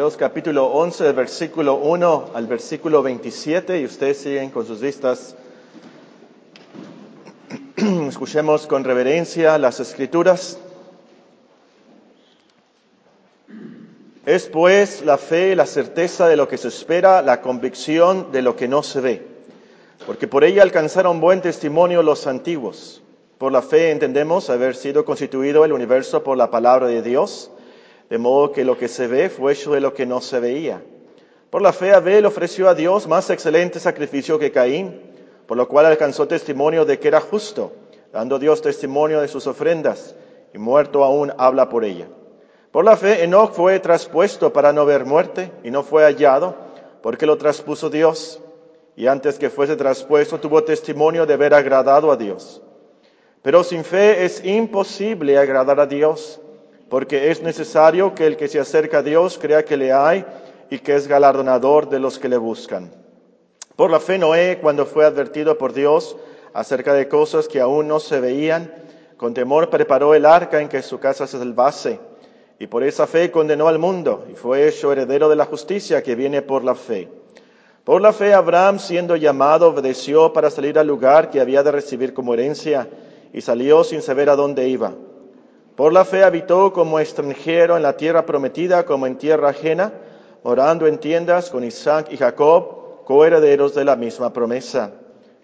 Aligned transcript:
Hebreos 0.00 0.16
capítulo 0.16 0.64
11, 0.68 1.04
del 1.04 1.12
versículo 1.12 1.74
1 1.74 2.30
al 2.32 2.46
versículo 2.46 3.02
27, 3.02 3.80
y 3.80 3.84
ustedes 3.84 4.16
siguen 4.16 4.48
con 4.48 4.66
sus 4.66 4.80
vistas. 4.80 5.36
Escuchemos 8.08 8.66
con 8.66 8.82
reverencia 8.82 9.58
las 9.58 9.78
escrituras. 9.78 10.58
Es 14.24 14.46
pues 14.46 15.04
la 15.04 15.18
fe, 15.18 15.54
la 15.54 15.66
certeza 15.66 16.28
de 16.28 16.36
lo 16.38 16.48
que 16.48 16.56
se 16.56 16.68
espera, 16.68 17.20
la 17.20 17.42
convicción 17.42 18.32
de 18.32 18.40
lo 18.40 18.56
que 18.56 18.68
no 18.68 18.82
se 18.82 19.02
ve, 19.02 19.26
porque 20.06 20.26
por 20.26 20.44
ella 20.44 20.62
alcanzaron 20.62 21.20
buen 21.20 21.42
testimonio 21.42 22.02
los 22.02 22.26
antiguos. 22.26 23.02
Por 23.36 23.52
la 23.52 23.60
fe 23.60 23.90
entendemos 23.90 24.48
haber 24.48 24.76
sido 24.76 25.04
constituido 25.04 25.66
el 25.66 25.74
universo 25.74 26.24
por 26.24 26.38
la 26.38 26.50
palabra 26.50 26.86
de 26.86 27.02
Dios 27.02 27.50
de 28.10 28.18
modo 28.18 28.50
que 28.50 28.64
lo 28.64 28.76
que 28.76 28.88
se 28.88 29.06
ve 29.06 29.30
fue 29.30 29.52
hecho 29.52 29.72
de 29.72 29.80
lo 29.80 29.94
que 29.94 30.04
no 30.04 30.20
se 30.20 30.40
veía. 30.40 30.82
Por 31.48 31.62
la 31.62 31.72
fe 31.72 31.92
Abel 31.92 32.26
ofreció 32.26 32.68
a 32.68 32.74
Dios 32.74 33.06
más 33.06 33.30
excelente 33.30 33.78
sacrificio 33.78 34.38
que 34.38 34.50
Caín, 34.50 35.00
por 35.46 35.56
lo 35.56 35.68
cual 35.68 35.86
alcanzó 35.86 36.26
testimonio 36.26 36.84
de 36.84 36.98
que 36.98 37.06
era 37.06 37.20
justo, 37.20 37.72
dando 38.12 38.40
Dios 38.40 38.62
testimonio 38.62 39.20
de 39.20 39.28
sus 39.28 39.46
ofrendas, 39.46 40.16
y 40.52 40.58
muerto 40.58 41.04
aún 41.04 41.32
habla 41.38 41.68
por 41.68 41.84
ella. 41.84 42.08
Por 42.72 42.84
la 42.84 42.96
fe 42.96 43.22
Enoch 43.22 43.52
fue 43.52 43.78
traspuesto 43.78 44.52
para 44.52 44.72
no 44.72 44.84
ver 44.84 45.04
muerte, 45.04 45.52
y 45.62 45.70
no 45.70 45.84
fue 45.84 46.02
hallado, 46.02 46.56
porque 47.02 47.26
lo 47.26 47.38
traspuso 47.38 47.90
Dios, 47.90 48.40
y 48.96 49.06
antes 49.06 49.38
que 49.38 49.50
fuese 49.50 49.76
traspuesto 49.76 50.40
tuvo 50.40 50.64
testimonio 50.64 51.26
de 51.26 51.34
haber 51.34 51.54
agradado 51.54 52.10
a 52.10 52.16
Dios. 52.16 52.60
Pero 53.42 53.62
sin 53.62 53.84
fe 53.84 54.24
es 54.24 54.44
imposible 54.44 55.38
agradar 55.38 55.78
a 55.78 55.86
Dios 55.86 56.39
porque 56.90 57.30
es 57.30 57.40
necesario 57.40 58.14
que 58.16 58.26
el 58.26 58.36
que 58.36 58.48
se 58.48 58.58
acerca 58.58 58.98
a 58.98 59.02
Dios 59.02 59.38
crea 59.40 59.64
que 59.64 59.76
le 59.76 59.92
hay 59.92 60.26
y 60.70 60.80
que 60.80 60.96
es 60.96 61.06
galardonador 61.06 61.88
de 61.88 62.00
los 62.00 62.18
que 62.18 62.28
le 62.28 62.36
buscan. 62.36 62.92
Por 63.76 63.90
la 63.90 64.00
fe 64.00 64.18
Noé, 64.18 64.58
cuando 64.60 64.84
fue 64.84 65.06
advertido 65.06 65.56
por 65.56 65.72
Dios 65.72 66.16
acerca 66.52 66.92
de 66.92 67.06
cosas 67.06 67.46
que 67.46 67.60
aún 67.60 67.86
no 67.86 68.00
se 68.00 68.18
veían, 68.20 68.74
con 69.16 69.34
temor 69.34 69.70
preparó 69.70 70.14
el 70.14 70.26
arca 70.26 70.60
en 70.60 70.68
que 70.68 70.82
su 70.82 70.98
casa 70.98 71.28
se 71.28 71.38
salvase, 71.38 72.00
y 72.58 72.66
por 72.66 72.82
esa 72.82 73.06
fe 73.06 73.30
condenó 73.30 73.68
al 73.68 73.78
mundo, 73.78 74.26
y 74.30 74.34
fue 74.34 74.66
hecho 74.66 74.90
heredero 74.90 75.28
de 75.28 75.36
la 75.36 75.46
justicia 75.46 76.02
que 76.02 76.16
viene 76.16 76.42
por 76.42 76.64
la 76.64 76.74
fe. 76.74 77.08
Por 77.84 78.02
la 78.02 78.12
fe 78.12 78.34
Abraham, 78.34 78.80
siendo 78.80 79.14
llamado, 79.14 79.68
obedeció 79.68 80.32
para 80.32 80.50
salir 80.50 80.78
al 80.78 80.88
lugar 80.88 81.30
que 81.30 81.40
había 81.40 81.62
de 81.62 81.70
recibir 81.70 82.12
como 82.12 82.34
herencia, 82.34 82.88
y 83.32 83.42
salió 83.42 83.84
sin 83.84 84.02
saber 84.02 84.28
a 84.28 84.36
dónde 84.36 84.68
iba. 84.68 84.92
Por 85.80 85.94
la 85.94 86.04
fe 86.04 86.24
habitó 86.24 86.74
como 86.74 87.00
extranjero 87.00 87.74
en 87.74 87.82
la 87.82 87.96
tierra 87.96 88.26
prometida 88.26 88.84
como 88.84 89.06
en 89.06 89.16
tierra 89.16 89.48
ajena, 89.48 89.94
morando 90.44 90.86
en 90.86 90.98
tiendas 90.98 91.48
con 91.48 91.64
Isaac 91.64 92.08
y 92.10 92.18
Jacob, 92.18 93.02
coherederos 93.06 93.74
de 93.74 93.86
la 93.86 93.96
misma 93.96 94.30
promesa, 94.30 94.92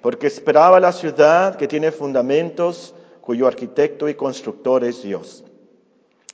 porque 0.02 0.26
esperaba 0.26 0.78
la 0.78 0.92
ciudad 0.92 1.56
que 1.56 1.66
tiene 1.66 1.90
fundamentos, 1.90 2.94
cuyo 3.22 3.46
arquitecto 3.46 4.10
y 4.10 4.14
constructor 4.14 4.84
es 4.84 5.02
Dios. 5.02 5.42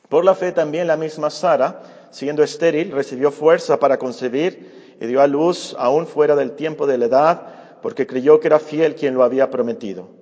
Por 0.09 0.25
la 0.25 0.35
fe 0.35 0.51
también 0.51 0.89
la 0.89 0.97
misma 0.97 1.31
Sara, 1.31 1.83
siendo 2.11 2.43
estéril, 2.43 2.91
recibió 2.91 3.31
fuerza 3.31 3.79
para 3.79 3.99
concebir 4.01 4.97
y 5.01 5.07
dio 5.07 5.21
a 5.21 5.29
luz 5.29 5.77
aún 5.79 6.09
fuera 6.09 6.35
del 6.35 6.57
tiempo 6.57 6.89
de 6.89 6.99
la 6.99 7.05
edad, 7.05 7.43
porque 7.81 8.09
creyó 8.09 8.41
que 8.41 8.49
era 8.49 8.59
fiel 8.59 8.97
quien 8.97 9.15
lo 9.15 9.23
había 9.23 9.49
prometido. 9.49 10.22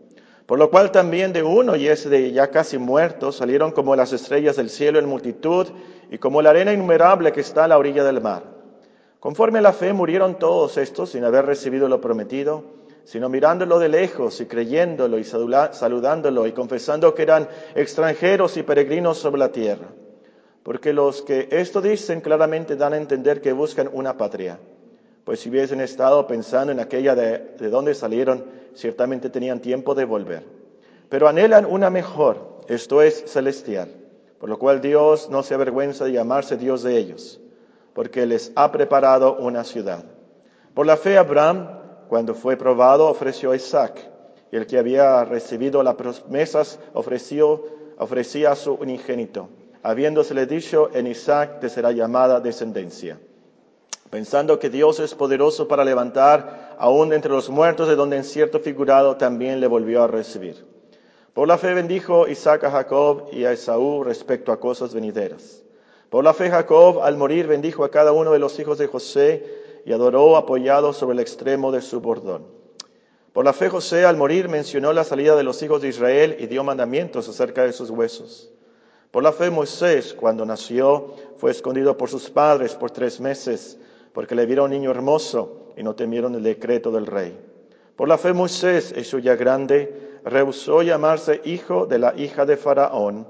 Por 0.51 0.59
lo 0.59 0.69
cual 0.69 0.91
también 0.91 1.33
de 1.33 1.45
uno 1.45 1.77
y 1.77 1.87
ese 1.87 2.09
de 2.09 2.33
ya 2.33 2.51
casi 2.51 2.77
muerto 2.77 3.31
salieron 3.31 3.71
como 3.71 3.95
las 3.95 4.13
estrellas 4.13 4.57
del 4.57 4.69
cielo 4.69 4.99
en 4.99 5.07
multitud 5.07 5.69
y 6.11 6.19
como 6.19 6.43
la 6.43 6.51
arena 6.51 6.73
innumerable 6.73 7.31
que 7.31 7.41
está 7.41 7.63
a 7.63 7.69
la 7.69 7.79
orilla 7.79 8.03
del 8.03 8.21
mar. 8.21 8.43
Conforme 9.21 9.61
a 9.61 9.63
la 9.63 9.73
fe 9.73 9.93
murieron 9.93 10.41
todos 10.41 10.77
estos 10.77 11.11
sin 11.11 11.23
haber 11.23 11.47
recibido 11.47 11.89
lo 11.89 12.01
prometido, 12.01 12.65
sino 13.05 13.29
mirándolo 13.29 13.79
de 13.79 13.91
lejos 13.91 14.41
y 14.41 14.47
creyéndolo 14.47 15.21
y 15.21 15.25
saludándolo 15.25 16.49
y 16.49 16.53
confesando 16.53 17.15
que 17.15 17.23
eran 17.23 17.49
extranjeros 17.77 18.57
y 18.57 18.65
peregrinos 18.65 19.19
sobre 19.19 19.39
la 19.39 19.53
tierra. 19.53 19.87
Porque 20.65 20.93
los 20.93 21.23
que 21.23 21.47
esto 21.53 21.81
dicen 21.81 22.23
claramente 22.23 22.75
dan 22.75 22.95
a 22.95 22.97
entender 22.97 23.41
que 23.41 23.53
buscan 23.53 23.89
una 23.93 24.17
patria 24.17 24.59
pues 25.25 25.41
si 25.41 25.51
hubiesen 25.51 25.81
estado 25.81 26.27
pensando 26.27 26.73
en 26.73 26.81
aquella 26.81 27.15
de, 27.15 27.55
de 27.59 27.69
donde 27.69 27.95
salieron, 27.95 28.45
ciertamente 28.75 29.31
tenían 29.31 29.61
tiempo 29.61 29.95
de 29.95 30.05
volver. 30.05 30.45
Pero 31.09 31.29
anhelan 31.29 31.67
una 31.67 31.91
mejor, 31.91 32.61
esto 32.69 33.03
es 33.03 33.25
celestial, 33.27 33.89
por 34.39 34.49
lo 34.49 34.59
cual 34.59 34.81
Dios 34.81 35.29
no 35.31 35.43
se 35.43 35.55
avergüenza 35.55 36.05
de 36.05 36.13
llamarse 36.13 36.57
Dios 36.57 36.83
de 36.83 36.97
ellos, 36.97 37.41
porque 37.95 38.27
les 38.27 38.53
ha 38.55 38.73
preparado 38.73 39.37
una 39.37 39.65
ciudad. 39.65 40.05
Por 40.75 40.87
la 40.87 40.97
fe 40.97 41.19
Abraham, 41.19 41.69
cuando 42.09 42.35
fue 42.35 42.57
probado, 42.57 43.09
ofreció 43.09 43.51
a 43.51 43.57
Isaac, 43.57 44.01
y 44.53 44.57
el 44.57 44.67
que 44.67 44.79
había 44.79 45.25
recibido 45.25 45.83
las 45.83 45.95
promesas 45.97 46.79
ofreció, 46.95 47.67
ofrecía 47.99 48.53
a 48.53 48.57
su 48.57 48.75
unigénito, 48.75 49.49
habiéndosele 49.83 50.47
dicho, 50.47 50.91
en 50.95 51.07
Isaac 51.07 51.61
te 51.61 51.69
será 51.69 51.93
llamada 51.93 52.41
descendencia 52.41 53.19
pensando 54.11 54.59
que 54.59 54.71
Dios 54.71 54.99
es 54.99 55.15
poderoso 55.15 55.69
para 55.69 55.85
levantar 55.85 56.77
aún 56.79 57.13
entre 57.13 57.31
los 57.31 57.49
muertos, 57.49 57.89
de 57.89 57.95
donde 57.95 58.17
en 58.17 58.25
cierto 58.25 58.59
figurado 58.59 59.17
también 59.17 59.61
le 59.61 59.69
volvió 59.69 60.03
a 60.03 60.09
recibir. 60.09 60.67
Por 61.33 61.47
la 61.47 61.59
fe 61.59 61.75
bendijo 61.75 62.27
Isaac 62.27 62.65
a 62.65 62.71
Jacob 62.73 63.29
y 63.33 63.45
a 63.45 63.53
Esaú 63.53 64.03
respecto 64.03 64.51
a 64.51 64.59
cosas 64.59 64.93
venideras. 64.93 65.63
Por 66.11 66.25
la 66.25 66.35
fe 66.35 66.51
Jacob 66.51 67.03
al 67.03 67.17
morir 67.17 67.47
bendijo 67.47 67.85
a 67.85 67.91
cada 67.91 68.11
uno 68.11 68.33
de 68.33 68.41
los 68.41 68.59
hijos 68.59 68.79
de 68.79 68.89
José 68.89 69.83
y 69.87 69.93
adoró 69.93 70.37
apoyado 70.37 70.93
sobre 70.93 71.15
el 71.15 71.21
extremo 71.21 71.71
de 71.71 71.81
su 71.81 72.01
bordón. 72.01 72.47
Por 73.33 73.45
la 73.45 73.53
fe 73.53 73.69
José 73.69 74.05
al 74.05 74.17
morir 74.17 74.49
mencionó 74.49 74.93
la 74.93 75.05
salida 75.05 75.37
de 75.37 75.45
los 75.45 75.63
hijos 75.63 75.83
de 75.83 75.89
Israel 75.89 76.37
y 76.41 76.49
dio 76.49 76.65
mandamientos 76.65 77.29
acerca 77.29 77.63
de 77.63 77.73
sus 77.73 77.91
huesos. 77.91 78.51
Por 79.13 79.23
la 79.23 79.33
fe 79.33 79.51
Moisés, 79.51 80.15
cuando 80.15 80.45
nació, 80.45 81.15
fue 81.37 81.53
escondido 81.53 81.97
por 81.97 82.09
sus 82.09 82.29
padres 82.29 82.75
por 82.75 82.91
tres 82.91 83.21
meses 83.21 83.79
porque 84.13 84.35
le 84.35 84.47
vieron 84.47 84.71
niño 84.71 84.91
hermoso 84.91 85.73
y 85.77 85.83
no 85.83 85.95
temieron 85.95 86.35
el 86.35 86.43
decreto 86.43 86.91
del 86.91 87.07
rey. 87.07 87.37
Por 87.97 88.09
la 88.09 88.19
fe 88.19 88.33
Moisés, 88.33 88.93
hecho 88.97 89.19
ya 89.19 89.37
grande, 89.37 90.21
rehusó 90.25 90.83
llamarse 90.83 91.41
hijo 91.45 91.87
de 91.87 91.99
la 91.99 92.15
hija 92.17 92.47
de 92.47 92.57
Faraón, 92.57 93.27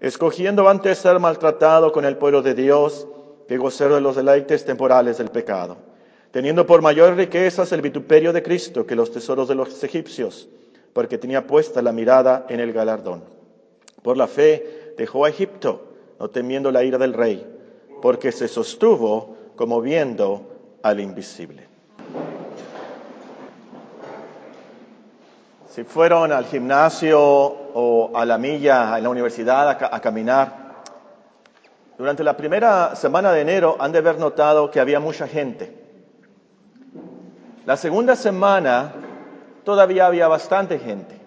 escogiendo 0.00 0.68
antes 0.68 0.98
ser 0.98 1.18
maltratado 1.18 1.92
con 1.92 2.04
el 2.04 2.16
pueblo 2.16 2.42
de 2.42 2.54
Dios 2.54 3.06
que 3.48 3.58
gozar 3.58 3.92
de 3.92 4.00
los 4.00 4.16
deleites 4.16 4.64
temporales 4.64 5.18
del 5.18 5.30
pecado, 5.30 5.76
teniendo 6.30 6.66
por 6.66 6.82
mayor 6.82 7.16
riquezas 7.16 7.72
el 7.72 7.82
vituperio 7.82 8.32
de 8.32 8.42
Cristo 8.42 8.86
que 8.86 8.94
los 8.94 9.10
tesoros 9.10 9.48
de 9.48 9.54
los 9.54 9.82
egipcios, 9.82 10.48
porque 10.92 11.18
tenía 11.18 11.46
puesta 11.46 11.82
la 11.82 11.92
mirada 11.92 12.46
en 12.48 12.60
el 12.60 12.72
galardón. 12.72 13.24
Por 14.02 14.16
la 14.16 14.26
fe 14.26 14.94
dejó 14.96 15.24
a 15.24 15.28
Egipto, 15.30 15.88
no 16.18 16.30
temiendo 16.30 16.70
la 16.70 16.84
ira 16.84 16.98
del 16.98 17.14
rey, 17.14 17.46
porque 18.00 18.32
se 18.32 18.48
sostuvo 18.48 19.36
como 19.60 19.82
viendo 19.82 20.78
al 20.82 21.00
invisible. 21.00 21.68
Si 25.68 25.84
fueron 25.84 26.32
al 26.32 26.46
gimnasio 26.46 27.20
o 27.20 28.10
a 28.14 28.24
la 28.24 28.38
milla 28.38 28.96
en 28.96 29.04
la 29.04 29.10
universidad 29.10 29.68
a, 29.68 30.00
caminar, 30.00 30.80
durante 31.98 32.24
la 32.24 32.38
primera 32.38 32.96
semana 32.96 33.32
de 33.32 33.42
enero 33.42 33.76
han 33.78 33.92
de 33.92 33.98
haber 33.98 34.18
notado 34.18 34.70
que 34.70 34.80
había 34.80 34.98
mucha 34.98 35.28
gente. 35.28 35.76
La 37.66 37.76
segunda 37.76 38.16
semana 38.16 38.94
todavía 39.62 40.06
había 40.06 40.26
bastante 40.26 40.78
gente, 40.78 41.20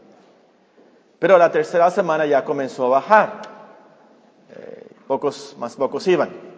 pero 1.19 1.37
la 1.37 1.51
tercera 1.51 1.91
semana 1.91 2.25
ya 2.25 2.43
comenzó 2.43 2.87
a 2.87 2.99
bajar. 2.99 3.41
Eh, 4.49 4.87
pocos, 5.07 5.55
más 5.59 5.75
pocos 5.75 6.07
iban. 6.07 6.52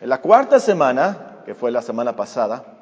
En 0.00 0.08
la 0.08 0.20
cuarta 0.20 0.60
semana, 0.60 1.40
que 1.44 1.54
fue 1.54 1.72
la 1.72 1.82
semana 1.82 2.14
pasada, 2.14 2.78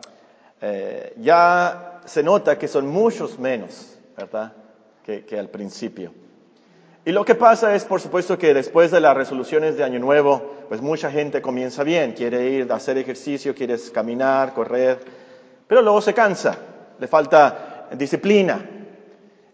eh, 0.61 1.15
ya 1.19 2.01
se 2.05 2.23
nota 2.23 2.59
que 2.59 2.69
son 2.69 2.87
muchos 2.87 3.39
menos, 3.39 3.99
¿verdad? 4.17 4.53
Que, 5.03 5.39
al 5.39 5.49
principio. 5.49 6.13
Y 7.05 7.13
lo 7.13 7.25
que 7.25 7.35
pasa 7.35 7.75
es, 7.75 7.85
por 7.85 8.01
supuesto, 8.01 8.37
que 8.37 8.53
después 8.53 8.91
de 8.91 9.01
las 9.01 9.17
resoluciones 9.17 9.77
de 9.77 9.85
Año 9.85 9.99
Nuevo, 9.99 10.67
pues 10.69 10.83
mucha 10.83 11.11
gente 11.11 11.41
comienza 11.41 11.85
bien, 11.85 12.13
quiere 12.13 12.51
ir 12.51 12.71
a 12.71 12.75
hacer 12.75 12.99
ejercicio, 12.99 13.55
quiere 13.55 13.77
caminar, 13.95 14.53
correr, 14.53 14.99
pero 15.67 15.81
luego 15.81 16.03
se 16.03 16.13
cansa, 16.13 16.59
le 16.99 17.07
falta 17.07 17.87
disciplina. 17.93 18.69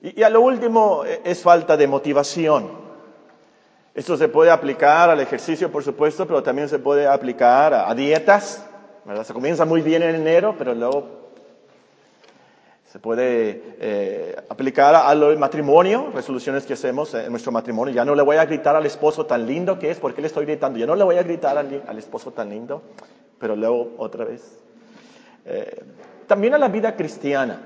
Y, 0.00 0.20
y 0.20 0.22
a 0.24 0.30
lo 0.30 0.40
último 0.40 1.04
e, 1.04 1.20
es 1.24 1.42
falta 1.42 1.76
de 1.76 1.86
motivación. 1.86 2.81
Esto 3.94 4.16
se 4.16 4.28
puede 4.28 4.50
aplicar 4.50 5.10
al 5.10 5.20
ejercicio, 5.20 5.70
por 5.70 5.84
supuesto, 5.84 6.26
pero 6.26 6.42
también 6.42 6.68
se 6.68 6.78
puede 6.78 7.06
aplicar 7.06 7.74
a, 7.74 7.94
dietas. 7.94 8.64
¿verdad? 9.04 9.24
Se 9.24 9.34
comienza 9.34 9.66
muy 9.66 9.82
bien 9.82 10.02
en 10.02 10.14
enero, 10.14 10.54
pero 10.56 10.74
luego 10.74 11.20
Se 12.90 12.98
puede 12.98 13.76
eh, 13.80 14.36
aplicar 14.50 14.94
al 14.94 15.38
matrimonio, 15.38 16.10
resoluciones 16.14 16.64
que 16.64 16.74
hacemos 16.74 17.14
en 17.14 17.30
nuestro 17.30 17.50
matrimonio. 17.52 17.94
Ya 17.94 18.04
no 18.04 18.14
le 18.14 18.22
voy 18.22 18.36
a 18.36 18.44
gritar 18.44 18.76
al 18.76 18.84
esposo 18.84 19.24
tan 19.24 19.46
lindo 19.46 19.78
que 19.78 19.90
es, 19.90 19.98
porque 19.98 20.20
le 20.20 20.26
estoy 20.26 20.44
gritando. 20.44 20.78
Ya 20.78 20.86
no 20.86 20.94
le 20.94 21.04
voy 21.04 21.16
a 21.16 21.22
gritar 21.22 21.56
al, 21.56 21.82
al 21.86 21.98
esposo 21.98 22.32
tan 22.32 22.50
lindo, 22.50 22.82
pero 23.38 23.56
luego 23.56 23.94
otra 23.98 24.24
vez. 24.24 24.42
Eh, 25.44 25.84
también 26.26 26.54
a 26.54 26.58
la 26.58 26.68
vida 26.68 26.96
cristiana. 26.96 27.60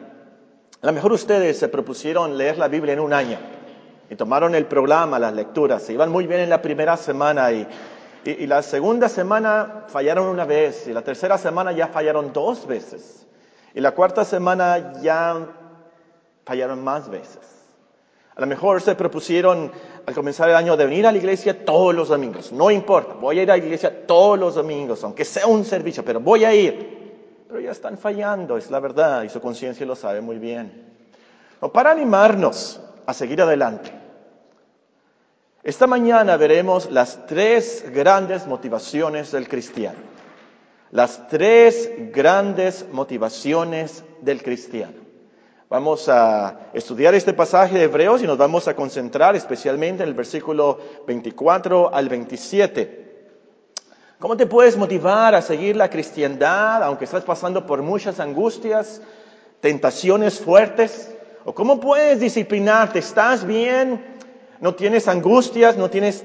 A 0.81 0.87
lo 0.87 0.93
mejor 0.93 1.13
ustedes 1.13 1.59
se 1.59 1.69
propusieron 1.69 2.37
leer 2.37 2.59
la 2.59 2.69
Biblia 2.69 2.95
en 2.95 3.01
un 3.01 3.13
año 3.13 3.39
y 4.11 4.17
tomaron 4.17 4.55
el 4.55 4.67
programa, 4.67 5.19
las 5.19 5.35
lecturas, 5.35 5.83
se 5.83 5.93
iban 5.93 6.11
muy 6.11 6.27
bien 6.27 6.41
en 6.41 6.51
la 6.51 6.63
primera 6.63 6.97
semana 6.97 7.51
y, 7.53 7.67
y 8.25 8.47
la 8.47 8.63
segunda 8.63 9.09
semana 9.09 9.85
fallaron 9.89 10.27
una 10.29 10.45
vez 10.45 10.87
y 10.87 10.93
la 10.93 11.03
tercera 11.03 11.39
semana 11.39 11.73
ya 11.73 11.89
fallaron 11.89 12.33
dos 12.33 12.67
veces. 12.67 13.27
Y 13.75 13.81
la 13.81 13.93
cuarta 13.93 14.25
semana 14.25 15.01
ya 15.03 15.49
fallaron 16.45 16.83
más 16.83 17.09
veces. 17.11 17.57
A 18.37 18.41
lo 18.41 18.47
mejor 18.47 18.83
se 18.83 18.95
propusieron 18.95 19.73
al 20.07 20.15
comenzar 20.15 20.49
el 20.49 20.57
año 20.57 20.77
de 20.77 20.85
venir 20.85 21.07
a 21.07 21.13
la 21.13 21.19
iglesia 21.19 21.65
todos 21.65 21.95
los 21.95 22.09
domingos. 22.09 22.53
No 22.53 22.71
importa, 22.71 23.15
voy 23.15 23.39
a 23.39 23.43
ir 23.43 23.51
a 23.51 23.57
la 23.57 23.65
iglesia 23.65 24.07
todos 24.07 24.39
los 24.39 24.55
domingos, 24.55 25.03
aunque 25.05 25.25
sea 25.25 25.47
un 25.47 25.65
servicio, 25.65 26.05
pero 26.05 26.21
voy 26.21 26.45
a 26.45 26.55
ir. 26.55 27.45
Pero 27.49 27.61
ya 27.61 27.71
están 27.71 27.97
fallando, 27.97 28.57
es 28.57 28.71
la 28.71 28.79
verdad, 28.79 29.23
y 29.23 29.31
su 29.31 29.41
conciencia 29.41 29.87
lo 29.87 29.97
sabe 29.97 30.21
muy 30.21 30.39
bien. 30.39 30.85
para 31.73 31.91
animarnos 31.91 32.81
a 33.07 33.15
seguir 33.15 33.41
adelante, 33.41 33.93
esta 35.63 35.87
mañana 35.87 36.37
veremos 36.37 36.91
las 36.91 37.27
tres 37.27 37.85
grandes 37.93 38.47
motivaciones 38.47 39.33
del 39.33 39.49
cristiano 39.49 40.17
las 40.91 41.29
tres 41.29 41.91
grandes 42.13 42.87
motivaciones 42.93 44.05
del 44.23 44.43
cristiano. 44.43 44.95
Vamos 45.69 46.09
a 46.09 46.71
estudiar 46.75 47.15
este 47.15 47.33
pasaje 47.33 47.77
de 47.77 47.85
Hebreos 47.85 48.23
y 48.23 48.27
nos 48.27 48.39
vamos 48.39 48.69
a 48.69 48.77
concentrar 48.77 49.35
especialmente 49.35 50.05
en 50.05 50.09
el 50.09 50.15
versículo 50.15 50.79
24 51.07 51.93
al 51.93 52.09
27. 52.09 53.05
¿Cómo 54.21 54.37
te 54.37 54.47
puedes 54.47 54.77
motivar 54.77 55.35
a 55.35 55.43
seguir 55.43 55.77
la 55.77 55.91
cristiandad 55.91 56.83
aunque 56.85 57.05
estás 57.05 57.25
pasando 57.25 57.67
por 57.67 57.83
muchas 57.83 58.21
angustias, 58.21 59.03
tentaciones 59.61 60.39
fuertes? 60.39 61.13
¿O 61.49 61.55
cómo 61.55 61.79
puedes 61.79 62.19
disciplinarte? 62.19 62.99
¿Estás 62.99 63.47
bien? 63.47 64.05
¿No 64.59 64.75
tienes 64.75 65.07
angustias? 65.07 65.77
¿No 65.77 65.89
tienes 65.89 66.25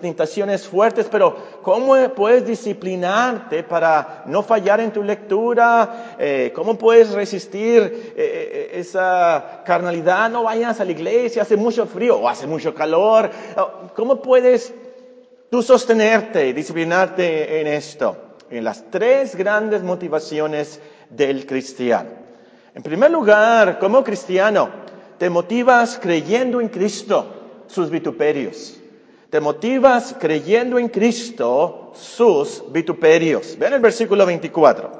tentaciones 0.00 0.68
fuertes, 0.68 1.08
pero 1.10 1.36
¿cómo 1.60 1.96
puedes 2.14 2.46
disciplinarte 2.46 3.64
para 3.64 4.22
no 4.26 4.44
fallar 4.44 4.78
en 4.78 4.92
tu 4.92 5.02
lectura? 5.02 6.14
Eh, 6.20 6.52
¿Cómo 6.54 6.78
puedes 6.78 7.10
resistir 7.10 7.82
eh, 7.82 8.12
eh, 8.14 8.70
esa 8.74 9.62
carnalidad? 9.64 10.30
No 10.30 10.44
vayas 10.44 10.78
a 10.78 10.84
la 10.84 10.92
iglesia, 10.92 11.42
hace 11.42 11.56
mucho 11.56 11.86
frío 11.86 12.18
o 12.18 12.28
hace 12.28 12.46
mucho 12.46 12.72
calor. 12.72 13.28
¿Cómo 13.96 14.22
puedes 14.22 14.72
tú 15.50 15.64
sostenerte 15.64 16.46
y 16.46 16.52
disciplinarte 16.52 17.60
en 17.60 17.66
esto? 17.66 18.36
En 18.48 18.62
las 18.62 18.88
tres 18.88 19.34
grandes 19.34 19.82
motivaciones 19.82 20.78
del 21.10 21.44
cristiano. 21.44 22.21
En 22.74 22.82
primer 22.82 23.10
lugar, 23.10 23.78
como 23.78 24.02
cristiano, 24.02 24.68
te 25.18 25.28
motivas 25.30 25.98
creyendo 26.00 26.60
en 26.60 26.68
Cristo, 26.68 27.64
sus 27.66 27.90
vituperios 27.90 28.78
te 29.32 29.40
motivas 29.40 30.14
creyendo 30.20 30.78
en 30.78 30.90
Cristo 30.90 31.92
sus 31.94 32.64
vituperios. 32.70 33.56
Ven 33.58 33.72
el 33.72 33.80
versículo 33.80 34.26
24. 34.26 34.90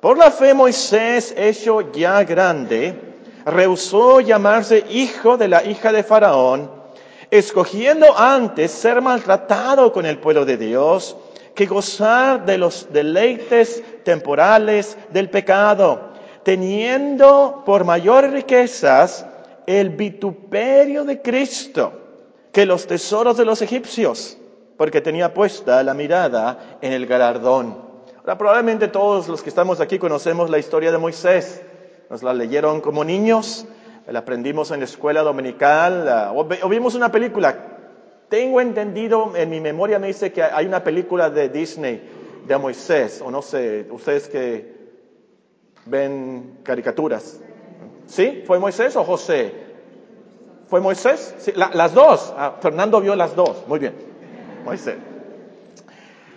Por 0.00 0.16
la 0.16 0.30
fe 0.30 0.54
Moisés, 0.54 1.34
hecho 1.36 1.92
ya 1.92 2.24
grande, 2.24 2.98
rehusó 3.44 4.20
llamarse 4.20 4.86
hijo 4.88 5.36
de 5.36 5.48
la 5.48 5.62
hija 5.64 5.92
de 5.92 6.02
Faraón, 6.02 6.70
escogiendo 7.30 8.16
antes 8.16 8.70
ser 8.70 9.02
maltratado 9.02 9.92
con 9.92 10.06
el 10.06 10.16
pueblo 10.16 10.46
de 10.46 10.56
Dios 10.56 11.14
que 11.54 11.66
gozar 11.66 12.46
de 12.46 12.56
los 12.56 12.90
deleites 12.90 13.82
temporales 14.02 14.96
del 15.12 15.28
pecado, 15.28 16.13
teniendo 16.44 17.62
por 17.64 17.84
mayores 17.84 18.32
riquezas 18.32 19.26
el 19.66 19.90
vituperio 19.90 21.04
de 21.04 21.22
Cristo 21.22 21.92
que 22.52 22.66
los 22.66 22.86
tesoros 22.86 23.36
de 23.36 23.44
los 23.44 23.62
egipcios, 23.62 24.38
porque 24.76 25.00
tenía 25.00 25.34
puesta 25.34 25.82
la 25.82 25.94
mirada 25.94 26.78
en 26.80 26.92
el 26.92 27.06
galardón. 27.06 27.76
Ahora, 28.20 28.38
probablemente 28.38 28.88
todos 28.88 29.26
los 29.28 29.42
que 29.42 29.48
estamos 29.48 29.80
aquí 29.80 29.98
conocemos 29.98 30.50
la 30.50 30.58
historia 30.58 30.92
de 30.92 30.98
Moisés. 30.98 31.62
Nos 32.08 32.22
la 32.22 32.32
leyeron 32.32 32.80
como 32.80 33.04
niños, 33.04 33.66
la 34.06 34.20
aprendimos 34.20 34.70
en 34.70 34.80
la 34.80 34.84
escuela 34.84 35.22
dominical, 35.22 36.32
o 36.34 36.68
vimos 36.68 36.94
una 36.94 37.10
película. 37.10 37.56
Tengo 38.28 38.60
entendido, 38.60 39.32
en 39.34 39.50
mi 39.50 39.60
memoria 39.60 39.98
me 39.98 40.08
dice 40.08 40.32
que 40.32 40.42
hay 40.42 40.66
una 40.66 40.84
película 40.84 41.30
de 41.30 41.48
Disney 41.48 42.02
de 42.46 42.58
Moisés, 42.58 43.22
o 43.24 43.30
no 43.30 43.42
sé, 43.42 43.86
ustedes 43.90 44.28
que 44.28 44.83
ven 45.86 46.58
caricaturas. 46.62 47.40
¿Sí? 48.06 48.42
¿Fue 48.46 48.58
Moisés 48.58 48.96
o 48.96 49.04
José? 49.04 49.52
¿Fue 50.68 50.80
Moisés? 50.80 51.34
Sí, 51.38 51.52
las 51.54 51.94
dos. 51.94 52.32
Ah, 52.36 52.54
Fernando 52.60 53.00
vio 53.00 53.14
las 53.16 53.34
dos. 53.34 53.64
Muy 53.66 53.78
bien. 53.78 53.94
Moisés. 54.64 54.96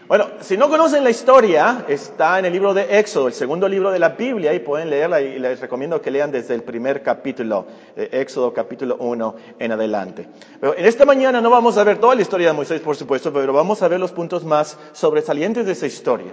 Bueno, 0.08 0.28
si 0.40 0.56
no 0.56 0.70
conocen 0.70 1.04
la 1.04 1.10
historia, 1.10 1.84
está 1.90 2.40
en 2.40 2.46
el 2.46 2.54
libro 2.54 2.74
de 2.74 2.98
Éxodo, 2.98 3.28
el 3.28 3.34
segundo 3.34 3.68
libro 3.68 3.92
de 3.92 4.00
la 4.00 4.10
Biblia, 4.10 4.54
y 4.54 4.60
pueden 4.60 4.90
leerla 4.90 5.20
y 5.20 5.38
les 5.38 5.60
recomiendo 5.60 6.02
que 6.02 6.12
lean 6.12 6.32
desde 6.32 6.56
el 6.56 6.64
primer 6.64 7.04
capítulo, 7.04 7.66
Éxodo 7.98 8.54
capítulo 8.54 8.96
1 9.02 9.36
en 9.60 9.72
adelante. 9.74 10.30
Pero 10.62 10.78
en 10.78 10.86
esta 10.86 11.04
mañana 11.04 11.42
no 11.42 11.50
vamos 11.50 11.78
a 11.78 11.84
ver 11.84 11.98
toda 11.98 12.16
la 12.16 12.22
historia 12.22 12.48
de 12.48 12.54
Moisés, 12.54 12.80
por 12.80 12.96
supuesto, 12.96 13.34
pero 13.34 13.52
vamos 13.52 13.82
a 13.82 13.90
ver 13.90 14.00
los 14.00 14.14
puntos 14.14 14.46
más 14.46 14.78
sobresalientes 14.94 15.66
de 15.66 15.74
esa 15.74 15.88
historia. 15.88 16.32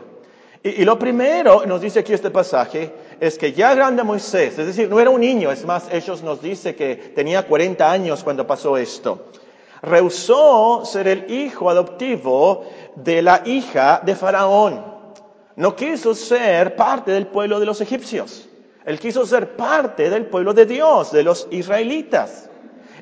Y, 0.62 0.84
lo 0.84 0.96
primero, 0.96 1.66
nos 1.66 1.81
dice 1.81 1.99
aquí 1.99 2.12
este 2.12 2.31
pasaje, 2.31 2.93
es 3.20 3.38
que 3.38 3.52
ya 3.52 3.75
grande 3.75 4.02
Moisés, 4.02 4.58
es 4.58 4.66
decir, 4.66 4.88
no 4.88 5.00
era 5.00 5.11
un 5.11 5.20
niño, 5.20 5.50
es 5.50 5.64
más, 5.64 5.88
ellos 5.93 6.22
nos 6.22 6.43
dice 6.43 6.75
que 6.75 6.96
tenía 6.96 7.46
40 7.46 7.90
años 7.90 8.25
cuando 8.25 8.46
pasó 8.46 8.76
esto, 8.76 9.26
rehusó 9.82 10.84
ser 10.84 11.08
el 11.08 11.31
hijo 11.31 11.70
adoptivo 11.70 12.64
de 12.96 13.22
la 13.22 13.43
hija 13.44 14.00
de 14.05 14.14
Faraón. 14.14 14.94
No 15.56 15.76
quiso 15.76 16.14
ser 16.14 16.75
parte 16.75 17.12
del 17.12 17.26
pueblo 17.28 17.61
de 17.61 17.66
los 17.66 17.81
egipcios. 17.81 18.49
Él 18.84 18.99
quiso 18.99 19.25
ser 19.25 19.56
parte 19.56 20.11
del 20.11 20.26
pueblo 20.26 20.52
de 20.52 20.66
Dios, 20.66 21.12
de 21.12 21.22
los 21.22 21.46
israelitas. 21.50 22.50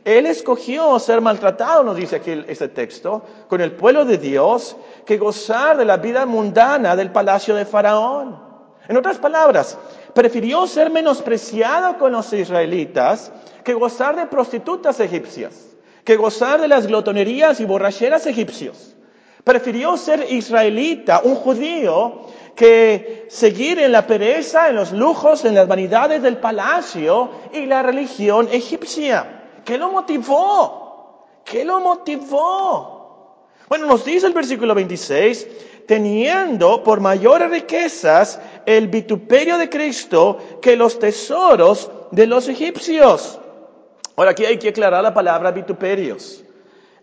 Él 0.04 0.26
escogió 0.26 0.98
ser 0.98 1.20
maltratado, 1.20 1.84
nos 1.84 1.96
dice 1.96 2.16
aquí 2.16 2.44
este 2.48 2.68
texto, 2.68 3.22
con 3.48 3.60
el 3.60 3.72
pueblo 3.72 4.04
de 4.04 4.18
Dios, 4.18 4.76
que 5.06 5.16
gozar 5.16 5.76
de 5.76 5.84
la 5.84 5.96
vida 5.96 6.26
mundana 6.26 6.96
del 6.96 7.12
palacio 7.12 7.54
de 7.54 7.64
Faraón. 7.64 8.36
En 8.88 8.96
otras 8.96 9.18
palabras, 9.18 9.78
prefirió 10.14 10.66
ser 10.66 10.90
menospreciado 10.90 11.98
con 11.98 12.12
los 12.12 12.32
israelitas 12.32 13.32
que 13.64 13.74
gozar 13.74 14.16
de 14.16 14.26
prostitutas 14.26 15.00
egipcias, 15.00 15.54
que 16.04 16.16
gozar 16.16 16.60
de 16.60 16.68
las 16.68 16.86
glotonerías 16.86 17.60
y 17.60 17.64
borracheras 17.64 18.26
egipcios. 18.26 18.96
Prefirió 19.44 19.96
ser 19.96 20.26
israelita, 20.30 21.20
un 21.24 21.34
judío, 21.34 22.26
que 22.54 23.26
seguir 23.28 23.78
en 23.78 23.92
la 23.92 24.06
pereza, 24.06 24.68
en 24.68 24.76
los 24.76 24.92
lujos, 24.92 25.44
en 25.44 25.54
las 25.54 25.66
vanidades 25.66 26.22
del 26.22 26.36
palacio 26.36 27.30
y 27.52 27.66
la 27.66 27.82
religión 27.82 28.48
egipcia. 28.52 29.42
¿Qué 29.64 29.78
lo 29.78 29.90
motivó? 29.90 31.40
¿Qué 31.44 31.64
lo 31.64 31.80
motivó? 31.80 33.02
Bueno, 33.68 33.86
nos 33.86 34.04
dice 34.04 34.26
el 34.26 34.34
versículo 34.34 34.74
26, 34.74 35.46
teniendo 35.92 36.82
por 36.82 37.00
mayores 37.00 37.50
riquezas 37.50 38.40
el 38.64 38.88
vituperio 38.88 39.58
de 39.58 39.68
Cristo 39.68 40.38
que 40.62 40.74
los 40.74 40.98
tesoros 40.98 41.90
de 42.10 42.26
los 42.26 42.48
egipcios. 42.48 43.38
Ahora 44.16 44.30
aquí 44.30 44.46
hay 44.46 44.56
que 44.56 44.70
aclarar 44.70 45.02
la 45.02 45.12
palabra 45.12 45.50
vituperios. 45.50 46.42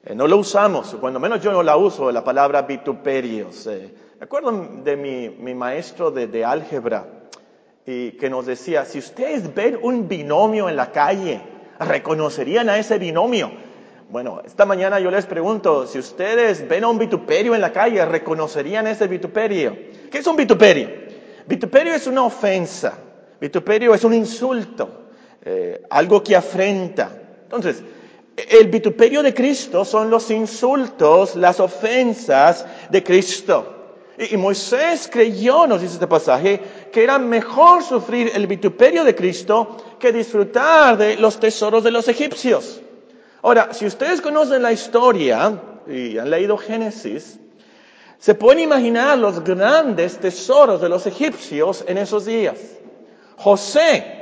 Eh, 0.03 0.15
no 0.15 0.25
lo 0.27 0.37
usamos, 0.37 0.97
cuando 0.99 1.19
menos 1.19 1.39
yo 1.39 1.51
no 1.51 1.61
la 1.61 1.77
uso, 1.77 2.11
la 2.11 2.23
palabra 2.23 2.63
vituperios. 2.63 3.67
Eh, 3.67 3.93
acuerdo 4.19 4.51
de 4.83 4.97
mi, 4.97 5.29
mi 5.29 5.53
maestro 5.53 6.09
de, 6.09 6.25
de 6.25 6.43
álgebra 6.43 7.05
y 7.85 8.13
que 8.13 8.27
nos 8.27 8.47
decía, 8.47 8.85
si 8.85 8.97
ustedes 8.97 9.53
ven 9.53 9.77
un 9.83 10.07
binomio 10.07 10.67
en 10.67 10.75
la 10.75 10.91
calle, 10.91 11.43
reconocerían 11.79 12.69
a 12.69 12.79
ese 12.79 12.97
binomio. 12.97 13.51
Bueno, 14.09 14.41
esta 14.43 14.65
mañana 14.65 14.99
yo 14.99 15.11
les 15.11 15.27
pregunto, 15.27 15.85
si 15.85 15.99
ustedes 15.99 16.67
ven 16.67 16.83
a 16.83 16.87
un 16.87 16.97
vituperio 16.97 17.53
en 17.53 17.61
la 17.61 17.71
calle, 17.71 18.03
¿reconocerían 18.05 18.87
ese 18.87 19.05
vituperio? 19.05 19.77
¿Qué 20.09 20.17
es 20.17 20.25
un 20.25 20.35
vituperio? 20.35 20.89
Vituperio 21.45 21.93
es 21.93 22.07
una 22.07 22.23
ofensa, 22.23 22.97
vituperio 23.39 23.93
es 23.93 24.03
un 24.03 24.15
insulto, 24.15 25.11
eh, 25.45 25.83
algo 25.91 26.23
que 26.23 26.35
afrenta. 26.35 27.11
Entonces, 27.43 27.83
el 28.35 28.67
vituperio 28.69 29.21
de 29.21 29.31
Cristo 29.31 29.85
son 29.85 30.09
los 30.09 30.31
insultos, 30.31 31.35
las 31.35 31.59
ofensas 31.59 32.65
de 32.89 33.03
Cristo. 33.03 33.75
Y 34.17 34.37
Moisés 34.37 35.07
creyó, 35.11 35.67
nos 35.67 35.81
dice 35.81 35.93
este 35.93 36.07
pasaje, 36.07 36.59
que 36.91 37.03
era 37.03 37.19
mejor 37.19 37.83
sufrir 37.83 38.31
el 38.33 38.47
vituperio 38.47 39.03
de 39.03 39.13
Cristo 39.13 39.77
que 39.99 40.11
disfrutar 40.11 40.97
de 40.97 41.15
los 41.17 41.39
tesoros 41.39 41.83
de 41.83 41.91
los 41.91 42.07
egipcios. 42.07 42.81
Ahora, 43.41 43.73
si 43.73 43.85
ustedes 43.85 44.21
conocen 44.21 44.61
la 44.61 44.71
historia 44.71 45.59
y 45.87 46.17
han 46.17 46.29
leído 46.29 46.57
Génesis, 46.57 47.39
se 48.17 48.35
pueden 48.35 48.59
imaginar 48.59 49.17
los 49.17 49.43
grandes 49.43 50.17
tesoros 50.17 50.81
de 50.81 50.89
los 50.89 51.07
egipcios 51.07 51.85
en 51.87 51.97
esos 51.97 52.25
días. 52.25 52.59
José 53.37 54.19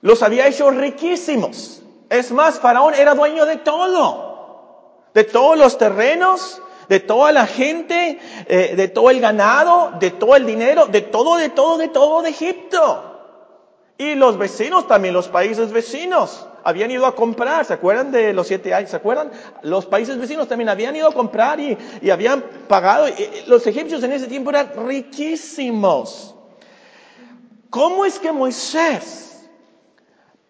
los 0.00 0.22
había 0.22 0.48
hecho 0.48 0.70
riquísimos. 0.70 1.82
Es 2.08 2.32
más, 2.32 2.58
Faraón 2.58 2.94
era 2.94 3.14
dueño 3.14 3.46
de 3.46 3.56
todo, 3.56 5.04
de 5.14 5.22
todos 5.22 5.56
los 5.56 5.78
terrenos, 5.78 6.60
de 6.88 6.98
toda 6.98 7.30
la 7.30 7.46
gente, 7.46 8.18
eh, 8.48 8.74
de 8.74 8.88
todo 8.88 9.10
el 9.10 9.20
ganado, 9.20 9.92
de 10.00 10.10
todo 10.10 10.34
el 10.34 10.44
dinero, 10.44 10.86
de 10.86 11.02
todo, 11.02 11.36
de 11.36 11.50
todo, 11.50 11.78
de 11.78 11.86
todo 11.86 12.22
de 12.22 12.30
Egipto. 12.30 13.06
Y 13.96 14.16
los 14.16 14.38
vecinos 14.38 14.88
también, 14.88 15.14
los 15.14 15.28
países 15.28 15.70
vecinos, 15.70 16.48
habían 16.64 16.90
ido 16.90 17.06
a 17.06 17.14
comprar, 17.14 17.64
¿se 17.64 17.74
acuerdan 17.74 18.10
de 18.12 18.32
los 18.32 18.46
siete 18.46 18.74
años? 18.74 18.90
¿Se 18.90 18.96
acuerdan? 18.96 19.30
Los 19.62 19.86
países 19.86 20.18
vecinos 20.18 20.48
también 20.48 20.68
habían 20.68 20.94
ido 20.96 21.08
a 21.08 21.14
comprar 21.14 21.60
y, 21.60 21.76
y 22.00 22.10
habían 22.10 22.42
pagado. 22.68 23.06
Los 23.46 23.66
egipcios 23.66 24.02
en 24.02 24.12
ese 24.12 24.26
tiempo 24.26 24.50
eran 24.50 24.70
riquísimos. 24.86 26.34
¿Cómo 27.70 28.04
es 28.04 28.18
que 28.18 28.32
Moisés 28.32 29.48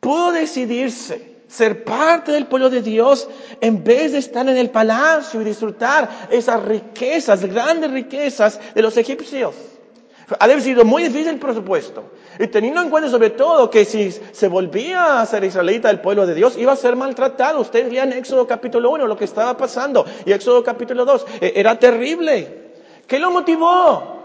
pudo 0.00 0.33
decidirse 0.33 1.31
ser 1.50 1.85
parte 1.85 2.31
del 2.33 2.47
pueblo 2.47 2.71
de 2.71 2.81
Dios 2.81 3.29
en 3.61 3.83
vez 3.83 4.12
de 4.12 4.19
estar 4.19 4.49
en 4.49 4.57
el 4.57 4.71
palacio 4.71 5.40
y 5.40 5.45
disfrutar 5.45 6.09
esas 6.31 6.62
riquezas, 6.64 7.45
grandes 7.45 7.90
riquezas 7.90 8.61
de 8.75 8.83
los 8.83 8.97
egipcios. 8.97 9.55
Ha 10.38 10.46
de 10.46 10.52
haber 10.52 10.64
sido 10.64 10.84
muy 10.84 11.02
difícil 11.02 11.28
el 11.28 11.38
presupuesto. 11.38 12.04
Y 12.38 12.46
teniendo 12.46 12.80
en 12.80 12.90
cuenta 12.90 13.10
sobre 13.10 13.30
todo 13.30 13.70
que 13.70 13.84
si 13.84 14.10
se 14.10 14.49
volvía 14.49 15.20
a 15.20 15.26
ser 15.26 15.44
israelita 15.44 15.88
del 15.88 16.00
pueblo 16.00 16.26
de 16.26 16.34
Dios, 16.34 16.56
iba 16.56 16.72
a 16.72 16.76
ser 16.76 16.96
maltratado. 16.96 17.60
Ustedes 17.60 17.92
lean 17.92 18.12
Éxodo 18.12 18.46
capítulo 18.46 18.90
1 18.90 19.06
lo 19.06 19.16
que 19.16 19.25
estaba 19.25 19.56
pasando 19.56 20.04
y 20.25 20.32
Éxodo 20.32 20.62
capítulo 20.62 21.04
2. 21.04 21.26
E, 21.40 21.52
era 21.56 21.78
terrible. 21.78 22.72
¿Qué 23.06 23.18
lo 23.18 23.30
motivó? 23.30 24.18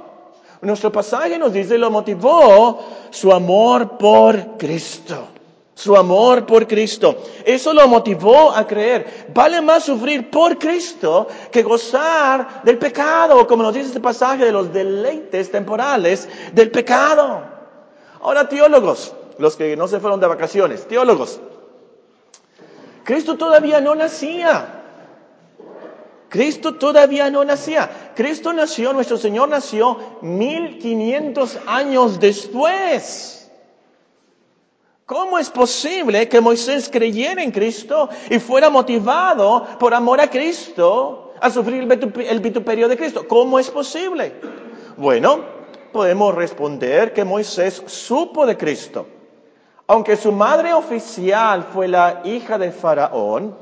Nuestro 0.62 0.91
pasaje 0.91 1.38
nos 1.38 1.53
dice 1.53 1.77
lo 1.77 1.91
motivó 1.91 2.79
su 3.09 3.31
amor 3.31 3.97
por 3.97 4.57
Cristo 4.57 5.29
su 5.75 5.96
amor 5.96 6.46
por 6.46 6.65
Cristo. 6.67 7.17
Eso 7.44 7.74
lo 7.74 7.88
motivó 7.88 8.51
a 8.51 8.65
creer. 8.65 9.27
Vale 9.34 9.62
más 9.62 9.84
sufrir 9.84 10.32
por 10.32 10.58
Cristo 10.58 11.27
que 11.51 11.62
gozar 11.62 12.63
del 12.63 12.77
pecado, 12.77 13.46
como 13.46 13.62
nos 13.62 13.74
dice 13.74 13.88
este 13.88 14.00
pasaje 14.00 14.46
de 14.46 14.51
los 14.51 14.74
deleites 14.74 15.51
temporales 15.51 16.27
del 16.53 16.72
pecado. 16.72 17.44
Ahora, 18.22 18.48
teólogos, 18.48 19.13
los 19.38 19.55
que 19.58 19.75
no 19.75 19.88
se 19.88 20.00
fueron 20.00 20.20
de 20.20 20.27
vacaciones, 20.27 20.88
teólogos, 20.88 21.39
Cristo 23.03 23.38
todavía 23.38 23.82
no 23.82 23.94
nacía. 23.94 24.82
Cristo 26.29 26.75
todavía 26.75 27.29
no 27.29 27.44
nacía. 27.44 28.13
Cristo 28.15 28.51
nació, 28.51 28.94
nuestro 28.94 29.17
Señor 29.17 29.50
nació 29.50 30.00
1500 30.22 31.60
años 31.67 32.20
después. 32.20 33.44
¿Cómo 35.05 35.38
es 35.38 35.51
posible 35.51 36.27
que 36.27 36.41
Moisés 36.41 36.89
creyera 36.91 37.43
en 37.43 37.51
Cristo 37.51 38.09
y 38.27 38.39
fuera 38.39 38.71
motivado 38.71 39.63
por 39.77 39.93
amor 39.93 40.19
a 40.19 40.31
Cristo 40.31 41.33
a 41.39 41.51
sufrir 41.51 41.88
el 42.27 42.39
vituperio 42.39 42.88
de 42.88 42.97
Cristo? 42.97 43.27
¿Cómo 43.27 43.59
es 43.59 43.69
posible? 43.69 44.33
Bueno, 44.97 45.41
podemos 45.93 46.33
responder 46.33 47.13
que 47.13 47.24
Moisés 47.24 47.83
supo 47.85 48.47
de 48.47 48.57
Cristo. 48.57 49.05
Aunque 49.85 50.17
su 50.17 50.31
madre 50.31 50.74
oficial 50.74 51.67
fue 51.71 51.88
la 51.88 52.21
hija 52.24 52.57
de 52.57 52.71
Faraón, 52.71 53.55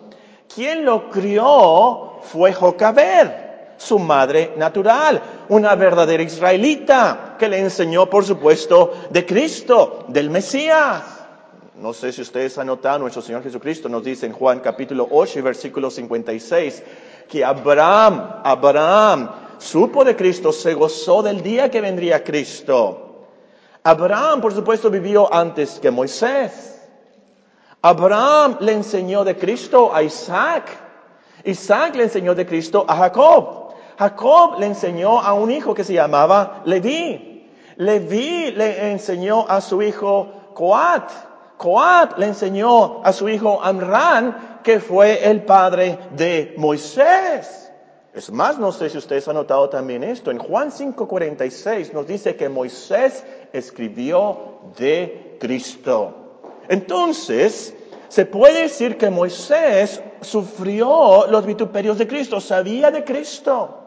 quien 0.48 0.86
lo 0.86 1.10
crió 1.10 2.20
fue 2.22 2.54
Jocaber, 2.54 3.74
su 3.76 4.00
madre 4.00 4.54
natural, 4.56 5.22
una 5.50 5.76
verdadera 5.76 6.24
israelita 6.24 7.36
que 7.38 7.50
le 7.50 7.60
enseñó, 7.60 8.10
por 8.10 8.24
supuesto, 8.24 8.94
de 9.10 9.26
Cristo, 9.26 10.06
del 10.08 10.30
Mesías. 10.30 11.13
No 11.84 11.92
sé 11.92 12.14
si 12.14 12.22
ustedes 12.22 12.58
han 12.58 12.68
notado, 12.68 13.00
nuestro 13.00 13.22
Señor 13.22 13.44
Jesucristo 13.44 13.90
nos 13.90 14.06
dice 14.06 14.26
en 14.26 14.32
Juan 14.32 14.62
capítulo 14.62 15.06
8 15.12 15.40
y 15.40 15.42
versículo 15.42 15.92
56 15.92 16.82
que 17.28 17.44
Abraham, 17.44 18.40
Abraham 18.42 19.30
supo 19.58 20.06
de 20.06 20.16
Cristo, 20.16 20.54
se 20.54 20.76
gozó 20.76 21.22
del 21.22 21.44
día 21.44 21.70
que 21.70 21.82
vendría 21.82 22.24
Cristo. 22.24 23.28
Abraham, 23.84 24.40
por 24.40 24.54
supuesto, 24.54 24.90
vivió 24.90 25.28
antes 25.34 25.78
que 25.82 25.92
Moisés. 25.92 26.82
Abraham 27.82 28.60
le 28.62 28.72
enseñó 28.72 29.26
de 29.26 29.36
Cristo 29.36 29.94
a 29.94 30.04
Isaac. 30.04 30.70
Isaac 31.44 31.98
le 31.98 32.04
enseñó 32.04 32.34
de 32.34 32.46
Cristo 32.46 32.86
a 32.88 32.96
Jacob. 32.96 33.74
Jacob 34.00 34.58
le 34.58 34.68
enseñó 34.68 35.20
a 35.20 35.34
un 35.34 35.52
hijo 35.52 35.74
que 35.74 35.84
se 35.84 35.92
llamaba 35.92 36.62
Leví. 36.64 37.46
Leví 37.76 38.52
le 38.52 38.90
enseñó 38.90 39.46
a 39.50 39.60
su 39.60 39.82
hijo 39.82 40.32
Coat. 40.54 41.33
Coat 41.64 42.18
le 42.18 42.26
enseñó 42.26 43.02
a 43.06 43.14
su 43.14 43.30
hijo 43.30 43.64
Amran, 43.64 44.60
que 44.64 44.82
fue 44.82 45.30
el 45.30 45.44
padre 45.44 45.98
de 46.12 46.56
Moisés. 46.58 47.72
Es 48.14 48.30
más, 48.30 48.60
no 48.60 48.74
sé 48.74 48.90
si 48.90 48.98
ustedes 48.98 49.30
han 49.30 49.36
notado 49.36 49.70
también 49.70 50.04
esto. 50.04 50.30
En 50.30 50.40
Juan 50.40 50.72
5:46 50.72 51.94
nos 51.94 52.06
dice 52.06 52.36
que 52.36 52.50
Moisés 52.50 53.24
escribió 53.54 54.60
de 54.78 55.38
Cristo. 55.40 56.42
Entonces, 56.68 57.74
se 58.10 58.26
puede 58.26 58.64
decir 58.64 58.98
que 58.98 59.10
Moisés 59.10 60.02
sufrió 60.20 61.28
los 61.28 61.46
vituperios 61.46 61.98
de 61.98 62.08
Cristo, 62.08 62.42
sabía 62.42 62.92
de 62.92 63.06
Cristo. 63.06 63.80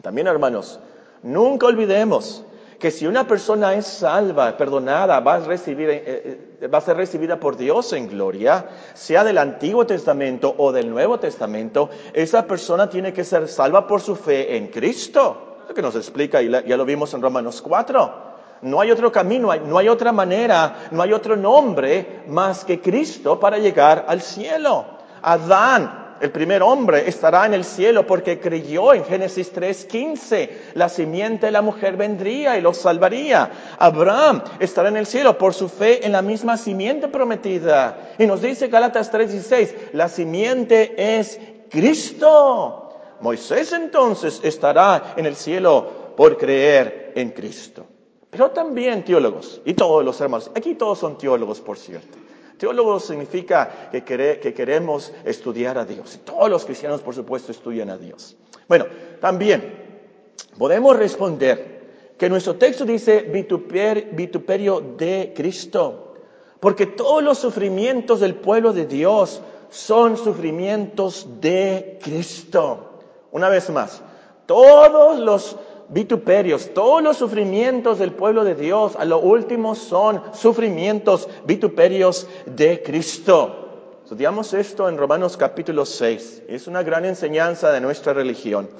También, 0.00 0.28
hermanos, 0.28 0.78
nunca 1.24 1.66
olvidemos 1.66 2.44
que 2.80 2.90
si 2.90 3.06
una 3.06 3.28
persona 3.28 3.74
es 3.74 3.86
salva, 3.86 4.56
perdonada, 4.56 5.20
va 5.20 5.34
a, 5.34 5.40
recibir, 5.40 5.90
eh, 5.90 6.48
eh, 6.62 6.66
va 6.66 6.78
a 6.78 6.80
ser 6.80 6.96
recibida 6.96 7.38
por 7.38 7.58
Dios 7.58 7.92
en 7.92 8.08
gloria, 8.08 8.66
sea 8.94 9.22
del 9.22 9.36
Antiguo 9.36 9.86
Testamento 9.86 10.54
o 10.56 10.72
del 10.72 10.88
Nuevo 10.90 11.20
Testamento, 11.20 11.90
esa 12.14 12.46
persona 12.46 12.88
tiene 12.88 13.12
que 13.12 13.22
ser 13.22 13.48
salva 13.48 13.86
por 13.86 14.00
su 14.00 14.16
fe 14.16 14.56
en 14.56 14.68
Cristo. 14.68 15.58
Lo 15.68 15.74
que 15.74 15.82
nos 15.82 15.94
explica, 15.94 16.40
y 16.40 16.50
ya 16.50 16.76
lo 16.78 16.86
vimos 16.86 17.12
en 17.12 17.20
Romanos 17.20 17.60
4. 17.60 18.30
No 18.62 18.80
hay 18.80 18.90
otro 18.90 19.12
camino, 19.12 19.54
no 19.54 19.76
hay 19.76 19.88
otra 19.88 20.10
manera, 20.10 20.88
no 20.90 21.02
hay 21.02 21.12
otro 21.12 21.36
nombre 21.36 22.22
más 22.28 22.64
que 22.64 22.80
Cristo 22.80 23.38
para 23.38 23.58
llegar 23.58 24.06
al 24.08 24.22
cielo. 24.22 24.86
Adán 25.22 25.99
el 26.20 26.30
primer 26.30 26.62
hombre, 26.62 27.08
estará 27.08 27.46
en 27.46 27.54
el 27.54 27.64
cielo 27.64 28.06
porque 28.06 28.38
creyó 28.38 28.92
en 28.92 29.04
Génesis 29.04 29.52
3:15. 29.52 30.50
La 30.74 30.88
simiente 30.88 31.46
de 31.46 31.52
la 31.52 31.62
mujer 31.62 31.96
vendría 31.96 32.58
y 32.58 32.60
lo 32.60 32.74
salvaría. 32.74 33.50
Abraham 33.78 34.42
estará 34.58 34.90
en 34.90 34.98
el 34.98 35.06
cielo 35.06 35.38
por 35.38 35.54
su 35.54 35.68
fe 35.68 36.04
en 36.04 36.12
la 36.12 36.22
misma 36.22 36.56
simiente 36.56 37.08
prometida. 37.08 38.14
Y 38.18 38.26
nos 38.26 38.42
dice 38.42 38.68
Gálatas 38.68 39.10
3:16, 39.10 39.74
la 39.92 40.08
simiente 40.08 41.18
es 41.18 41.40
Cristo. 41.70 42.92
Moisés 43.20 43.72
entonces 43.72 44.40
estará 44.42 45.14
en 45.16 45.26
el 45.26 45.36
cielo 45.36 46.14
por 46.16 46.36
creer 46.36 47.12
en 47.14 47.30
Cristo. 47.30 47.86
Pero 48.30 48.50
también 48.50 49.04
teólogos, 49.04 49.60
y 49.64 49.74
todos 49.74 50.04
los 50.04 50.20
hermanos, 50.20 50.50
aquí 50.54 50.74
todos 50.74 50.98
son 50.98 51.18
teólogos, 51.18 51.60
por 51.60 51.76
cierto. 51.76 52.16
Teólogo 52.60 53.00
significa 53.00 53.88
que, 53.90 54.04
que 54.04 54.52
queremos 54.52 55.14
estudiar 55.24 55.78
a 55.78 55.86
Dios. 55.86 56.20
Todos 56.26 56.50
los 56.50 56.66
cristianos, 56.66 57.00
por 57.00 57.14
supuesto, 57.14 57.52
estudian 57.52 57.88
a 57.88 57.96
Dios. 57.96 58.36
Bueno, 58.68 58.84
también 59.18 60.36
podemos 60.58 60.94
responder 60.94 61.80
que 62.18 62.28
nuestro 62.28 62.56
texto 62.56 62.84
dice 62.84 63.22
vituperio 63.22 64.82
de 64.98 65.32
Cristo, 65.34 66.16
porque 66.60 66.84
todos 66.84 67.22
los 67.22 67.38
sufrimientos 67.38 68.20
del 68.20 68.34
pueblo 68.34 68.74
de 68.74 68.84
Dios 68.84 69.40
son 69.70 70.18
sufrimientos 70.18 71.40
de 71.40 71.98
Cristo. 72.02 73.00
Una 73.32 73.48
vez 73.48 73.70
más, 73.70 74.02
todos 74.44 75.18
los 75.18 75.56
vituperios, 75.90 76.72
todos 76.72 77.02
los 77.02 77.16
sufrimientos 77.16 77.98
del 77.98 78.12
pueblo 78.12 78.44
de 78.44 78.54
Dios, 78.54 78.94
a 78.96 79.04
lo 79.04 79.18
último 79.18 79.74
son 79.74 80.22
sufrimientos, 80.32 81.28
vituperios 81.44 82.28
de 82.46 82.82
Cristo. 82.82 83.56
Estudiamos 84.04 84.54
esto 84.54 84.88
en 84.88 84.96
Romanos 84.96 85.36
capítulo 85.36 85.84
6. 85.84 86.44
Es 86.48 86.66
una 86.68 86.82
gran 86.82 87.04
enseñanza 87.04 87.72
de 87.72 87.80
nuestra 87.80 88.12
religión. 88.12 88.70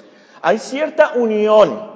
Hay 0.41 0.57
cierta 0.57 1.13
unión, 1.15 1.91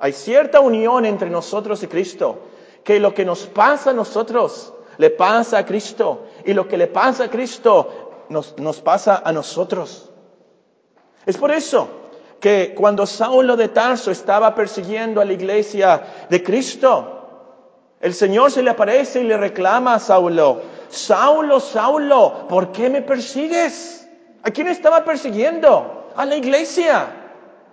hay 0.00 0.12
cierta 0.12 0.60
unión 0.60 1.06
entre 1.06 1.30
nosotros 1.30 1.82
y 1.82 1.86
Cristo, 1.86 2.38
que 2.82 2.98
lo 3.00 3.14
que 3.14 3.24
nos 3.24 3.46
pasa 3.46 3.90
a 3.90 3.94
nosotros 3.94 4.72
le 4.98 5.10
pasa 5.10 5.58
a 5.58 5.66
Cristo 5.66 6.26
y 6.44 6.54
lo 6.54 6.66
que 6.66 6.76
le 6.76 6.88
pasa 6.88 7.24
a 7.24 7.30
Cristo 7.30 8.24
nos, 8.28 8.58
nos 8.58 8.80
pasa 8.80 9.22
a 9.24 9.32
nosotros. 9.32 10.10
Es 11.24 11.36
por 11.36 11.50
eso 11.52 11.88
que 12.40 12.74
cuando 12.76 13.06
Saulo 13.06 13.56
de 13.56 13.68
Tarso 13.68 14.10
estaba 14.10 14.54
persiguiendo 14.54 15.20
a 15.20 15.24
la 15.24 15.32
iglesia 15.32 16.02
de 16.28 16.42
Cristo, 16.42 17.16
el 18.00 18.14
Señor 18.14 18.50
se 18.50 18.62
le 18.62 18.70
aparece 18.70 19.20
y 19.20 19.24
le 19.24 19.36
reclama 19.36 19.94
a 19.94 19.98
Saulo, 19.98 20.60
Saulo, 20.88 21.60
Saulo, 21.60 22.46
¿por 22.48 22.72
qué 22.72 22.90
me 22.90 23.02
persigues? 23.02 24.08
¿A 24.42 24.50
quién 24.50 24.68
estaba 24.68 25.04
persiguiendo? 25.04 26.12
A 26.14 26.24
la 26.24 26.36
iglesia. 26.36 27.06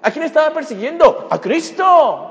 ¿A 0.01 0.11
quién 0.11 0.25
estaba 0.25 0.51
persiguiendo? 0.51 1.27
A 1.29 1.39
Cristo. 1.39 2.29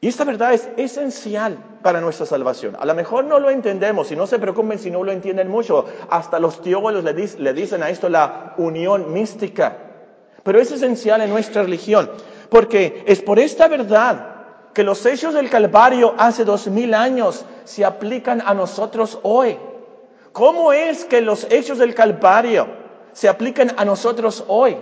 Y 0.00 0.08
esta 0.08 0.24
verdad 0.24 0.54
es 0.54 0.68
esencial 0.78 1.58
para 1.82 2.00
nuestra 2.00 2.24
salvación. 2.24 2.76
A 2.80 2.86
lo 2.86 2.94
mejor 2.94 3.24
no 3.24 3.38
lo 3.38 3.50
entendemos 3.50 4.10
y 4.10 4.16
no 4.16 4.26
se 4.26 4.38
preocupen 4.38 4.78
si 4.78 4.90
no 4.90 5.04
lo 5.04 5.12
entienden 5.12 5.48
mucho. 5.48 5.84
Hasta 6.08 6.38
los 6.38 6.62
teólogos 6.62 7.04
le, 7.04 7.12
le 7.12 7.52
dicen 7.52 7.82
a 7.82 7.90
esto 7.90 8.08
la 8.08 8.54
unión 8.56 9.12
mística. 9.12 9.89
Pero 10.42 10.60
es 10.60 10.70
esencial 10.72 11.20
en 11.20 11.30
nuestra 11.30 11.62
religión. 11.62 12.10
Porque 12.48 13.04
es 13.06 13.22
por 13.22 13.38
esta 13.38 13.68
verdad 13.68 14.36
que 14.74 14.82
los 14.82 15.04
hechos 15.06 15.34
del 15.34 15.50
Calvario 15.50 16.14
hace 16.18 16.44
dos 16.44 16.66
mil 16.68 16.94
años 16.94 17.44
se 17.64 17.84
aplican 17.84 18.42
a 18.44 18.54
nosotros 18.54 19.18
hoy. 19.22 19.56
¿Cómo 20.32 20.72
es 20.72 21.04
que 21.04 21.20
los 21.20 21.46
hechos 21.50 21.78
del 21.78 21.94
Calvario 21.94 22.68
se 23.12 23.28
aplican 23.28 23.72
a 23.76 23.84
nosotros 23.84 24.44
hoy? 24.46 24.76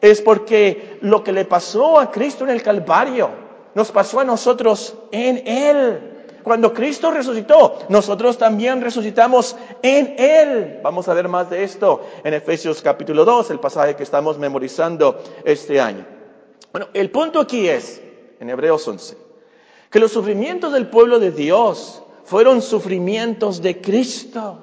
Es 0.00 0.20
porque 0.20 0.98
lo 1.00 1.22
que 1.22 1.32
le 1.32 1.44
pasó 1.44 1.98
a 1.98 2.10
Cristo 2.10 2.44
en 2.44 2.50
el 2.50 2.62
Calvario 2.62 3.30
nos 3.74 3.92
pasó 3.92 4.20
a 4.20 4.24
nosotros 4.24 4.96
en 5.12 5.46
Él. 5.46 6.09
Cuando 6.42 6.72
Cristo 6.72 7.10
resucitó, 7.10 7.78
nosotros 7.88 8.38
también 8.38 8.80
resucitamos 8.80 9.56
en 9.82 10.14
Él. 10.18 10.80
Vamos 10.82 11.08
a 11.08 11.14
ver 11.14 11.28
más 11.28 11.50
de 11.50 11.64
esto 11.64 12.02
en 12.24 12.34
Efesios 12.34 12.82
capítulo 12.82 13.24
2, 13.24 13.50
el 13.50 13.60
pasaje 13.60 13.96
que 13.96 14.02
estamos 14.02 14.38
memorizando 14.38 15.22
este 15.44 15.80
año. 15.80 16.06
Bueno, 16.72 16.88
el 16.94 17.10
punto 17.10 17.40
aquí 17.40 17.68
es, 17.68 18.00
en 18.38 18.48
Hebreos 18.48 18.86
11, 18.86 19.16
que 19.90 19.98
los 19.98 20.12
sufrimientos 20.12 20.72
del 20.72 20.88
pueblo 20.88 21.18
de 21.18 21.30
Dios 21.30 22.02
fueron 22.24 22.62
sufrimientos 22.62 23.60
de 23.60 23.80
Cristo. 23.80 24.58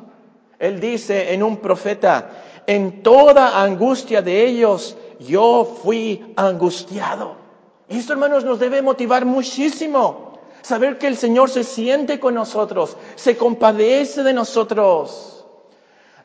Él 0.58 0.80
dice 0.80 1.34
en 1.34 1.44
un 1.44 1.58
profeta, 1.58 2.32
en 2.66 3.04
toda 3.04 3.62
angustia 3.62 4.22
de 4.22 4.46
ellos 4.46 4.98
yo 5.20 5.66
fui 5.84 6.34
angustiado. 6.36 7.36
Esto, 7.90 8.14
hermanos, 8.14 8.44
nos 8.44 8.60
debe 8.60 8.82
motivar 8.82 9.26
muchísimo. 9.26 10.27
Saber 10.68 10.98
que 10.98 11.08
el 11.08 11.16
Señor 11.16 11.50
se 11.50 11.64
siente 11.64 12.20
con 12.20 12.34
nosotros, 12.34 12.98
se 13.16 13.38
compadece 13.38 14.22
de 14.22 14.34
nosotros. 14.34 15.46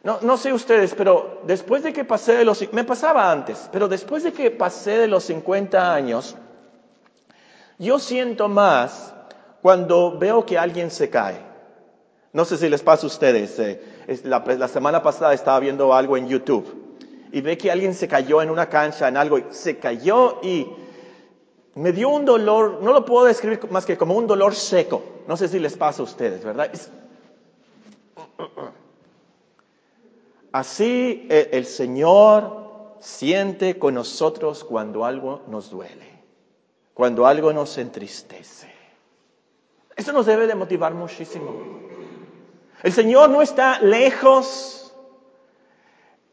No, 0.02 0.18
no 0.22 0.36
sé 0.36 0.52
ustedes, 0.52 0.96
pero 0.96 1.42
después 1.44 1.84
de 1.84 1.92
que 1.92 2.04
pasé 2.04 2.32
de 2.32 2.44
los... 2.44 2.72
Me 2.72 2.82
pasaba 2.82 3.30
antes, 3.30 3.68
pero 3.70 3.86
después 3.86 4.24
de 4.24 4.32
que 4.32 4.50
pasé 4.50 4.98
de 4.98 5.06
los 5.06 5.22
50 5.22 5.94
años, 5.94 6.34
yo 7.78 8.00
siento 8.00 8.48
más 8.48 9.14
cuando 9.60 10.18
veo 10.18 10.44
que 10.44 10.58
alguien 10.58 10.90
se 10.90 11.08
cae. 11.08 11.38
No 12.32 12.44
sé 12.44 12.56
si 12.56 12.68
les 12.68 12.82
pasa 12.82 13.04
a 13.04 13.06
ustedes. 13.06 13.56
Eh, 13.60 13.80
la, 14.24 14.40
la 14.40 14.66
semana 14.66 15.04
pasada 15.04 15.34
estaba 15.34 15.60
viendo 15.60 15.94
algo 15.94 16.16
en 16.16 16.26
YouTube 16.26 16.96
y 17.30 17.42
ve 17.42 17.56
que 17.56 17.70
alguien 17.70 17.94
se 17.94 18.08
cayó 18.08 18.42
en 18.42 18.50
una 18.50 18.68
cancha, 18.68 19.06
en 19.06 19.16
algo, 19.16 19.38
se 19.50 19.78
cayó 19.78 20.40
y 20.42 20.66
me 21.74 21.92
dio 21.92 22.08
un 22.10 22.24
dolor, 22.24 22.80
no 22.82 22.92
lo 22.92 23.04
puedo 23.04 23.24
describir 23.24 23.60
más 23.70 23.86
que 23.86 23.96
como 23.96 24.14
un 24.14 24.26
dolor 24.26 24.54
seco. 24.54 25.02
No 25.26 25.36
sé 25.36 25.48
si 25.48 25.58
les 25.58 25.76
pasa 25.76 26.02
a 26.02 26.04
ustedes, 26.04 26.44
¿verdad? 26.44 26.70
Así 30.52 31.26
eh, 31.30 31.48
el 31.52 31.64
Señor 31.64 32.96
siente 33.00 33.78
con 33.78 33.94
nosotros 33.94 34.64
cuando 34.64 35.04
algo 35.04 35.42
nos 35.48 35.70
duele, 35.70 36.22
cuando 36.92 37.26
algo 37.26 37.52
nos 37.52 37.78
entristece. 37.78 38.70
Eso 39.96 40.12
nos 40.12 40.26
debe 40.26 40.46
de 40.46 40.54
motivar 40.54 40.92
muchísimo. 40.94 41.80
El 42.82 42.92
Señor 42.92 43.30
no 43.30 43.40
está 43.40 43.80
lejos, 43.80 44.94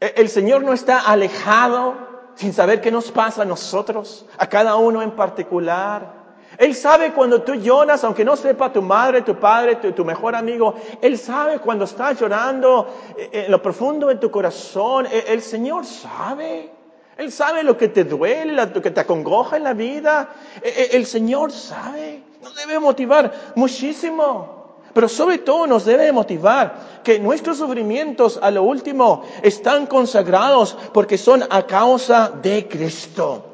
e, 0.00 0.14
el 0.16 0.28
Señor 0.28 0.62
no 0.62 0.72
está 0.72 1.00
alejado, 1.00 2.09
sin 2.34 2.52
saber 2.52 2.80
qué 2.80 2.90
nos 2.90 3.10
pasa 3.10 3.42
a 3.42 3.44
nosotros, 3.44 4.26
a 4.38 4.46
cada 4.46 4.76
uno 4.76 5.02
en 5.02 5.12
particular. 5.12 6.20
Él 6.58 6.74
sabe 6.74 7.12
cuando 7.12 7.42
tú 7.42 7.54
lloras, 7.54 8.02
aunque 8.04 8.24
no 8.24 8.36
sepa 8.36 8.72
tu 8.72 8.82
madre, 8.82 9.22
tu 9.22 9.36
padre, 9.36 9.76
tu, 9.76 10.04
mejor 10.04 10.34
amigo. 10.34 10.74
Él 11.00 11.16
sabe 11.16 11.58
cuando 11.58 11.84
estás 11.84 12.20
llorando 12.20 12.88
eh, 13.16 13.44
en 13.46 13.50
lo 13.50 13.62
profundo 13.62 14.08
de 14.08 14.16
tu 14.16 14.30
corazón. 14.30 15.06
El, 15.06 15.24
el 15.28 15.42
Señor 15.42 15.86
sabe. 15.86 16.70
Él 17.16 17.30
sabe 17.30 17.62
lo 17.62 17.76
que 17.76 17.88
te 17.88 18.04
duele, 18.04 18.54
lo 18.54 18.82
que 18.82 18.90
te 18.90 19.00
acongoja 19.00 19.56
en 19.56 19.64
la 19.64 19.74
vida. 19.74 20.30
El, 20.62 20.70
e, 20.70 20.96
el 20.96 21.06
Señor 21.06 21.52
sabe. 21.52 22.22
Nos 22.42 22.54
debe 22.56 22.78
motivar 22.78 23.32
muchísimo. 23.54 24.59
Pero 24.92 25.08
sobre 25.08 25.38
todo 25.38 25.66
nos 25.66 25.84
debe 25.84 26.12
motivar 26.12 27.00
que 27.04 27.18
nuestros 27.18 27.58
sufrimientos 27.58 28.38
a 28.42 28.50
lo 28.50 28.62
último 28.62 29.22
están 29.42 29.86
consagrados 29.86 30.76
porque 30.92 31.16
son 31.16 31.44
a 31.48 31.66
causa 31.66 32.30
de 32.42 32.66
Cristo. 32.66 33.44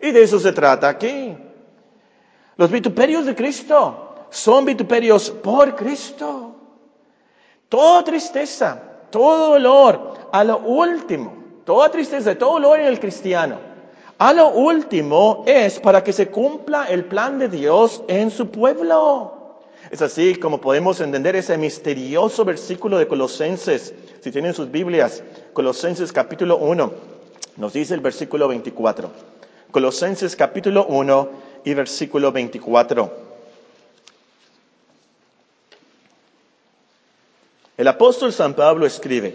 Y 0.00 0.10
de 0.10 0.22
eso 0.22 0.38
se 0.38 0.52
trata 0.52 0.88
aquí. 0.88 1.36
Los 2.56 2.70
vituperios 2.70 3.26
de 3.26 3.34
Cristo 3.34 4.26
son 4.30 4.64
vituperios 4.64 5.30
por 5.30 5.74
Cristo. 5.74 6.54
Toda 7.68 8.04
tristeza, 8.04 8.80
todo 9.10 9.52
dolor, 9.52 10.14
a 10.32 10.44
lo 10.44 10.58
último, 10.58 11.34
toda 11.64 11.90
tristeza, 11.90 12.36
todo 12.36 12.52
dolor 12.54 12.80
en 12.80 12.86
el 12.86 13.00
cristiano, 13.00 13.58
a 14.18 14.32
lo 14.32 14.48
último 14.48 15.42
es 15.46 15.78
para 15.78 16.02
que 16.02 16.12
se 16.12 16.28
cumpla 16.28 16.84
el 16.84 17.04
plan 17.04 17.38
de 17.38 17.48
Dios 17.48 18.02
en 18.08 18.30
su 18.30 18.50
pueblo. 18.50 19.35
Es 19.96 20.02
así 20.02 20.34
como 20.34 20.60
podemos 20.60 21.00
entender 21.00 21.36
ese 21.36 21.56
misterioso 21.56 22.44
versículo 22.44 22.98
de 22.98 23.08
Colosenses. 23.08 23.94
Si 24.20 24.30
tienen 24.30 24.52
sus 24.52 24.70
Biblias, 24.70 25.22
Colosenses 25.54 26.12
capítulo 26.12 26.58
1, 26.58 26.92
nos 27.56 27.72
dice 27.72 27.94
el 27.94 28.00
versículo 28.00 28.46
24. 28.46 29.10
Colosenses 29.70 30.36
capítulo 30.36 30.84
1 30.84 31.30
y 31.64 31.72
versículo 31.72 32.30
24. 32.30 33.10
El 37.78 37.88
apóstol 37.88 38.34
San 38.34 38.52
Pablo 38.52 38.84
escribe, 38.84 39.34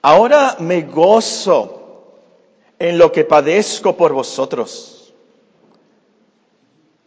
ahora 0.00 0.54
me 0.60 0.82
gozo 0.82 2.12
en 2.78 2.98
lo 2.98 3.10
que 3.10 3.24
padezco 3.24 3.96
por 3.96 4.12
vosotros 4.12 4.99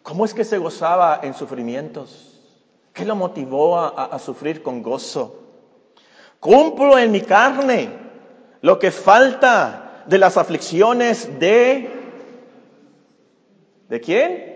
¿Cómo 0.03 0.25
es 0.25 0.33
que 0.33 0.43
se 0.43 0.57
gozaba 0.57 1.21
en 1.23 1.33
sufrimientos? 1.33 2.29
¿Qué 2.91 3.05
lo 3.05 3.15
motivó 3.15 3.77
a, 3.77 4.19
sufrir 4.19 4.61
con 4.61 4.83
gozo? 4.83 5.39
Cumplo 6.41 6.99
en 6.99 7.11
mi 7.11 7.21
carne 7.21 7.89
lo 8.61 8.77
que 8.77 8.91
falta 8.91 10.03
de 10.05 10.17
las 10.17 10.37
aflicciones 10.37 11.39
de... 11.39 11.89
¿De 13.87 14.01
quién? 14.01 14.53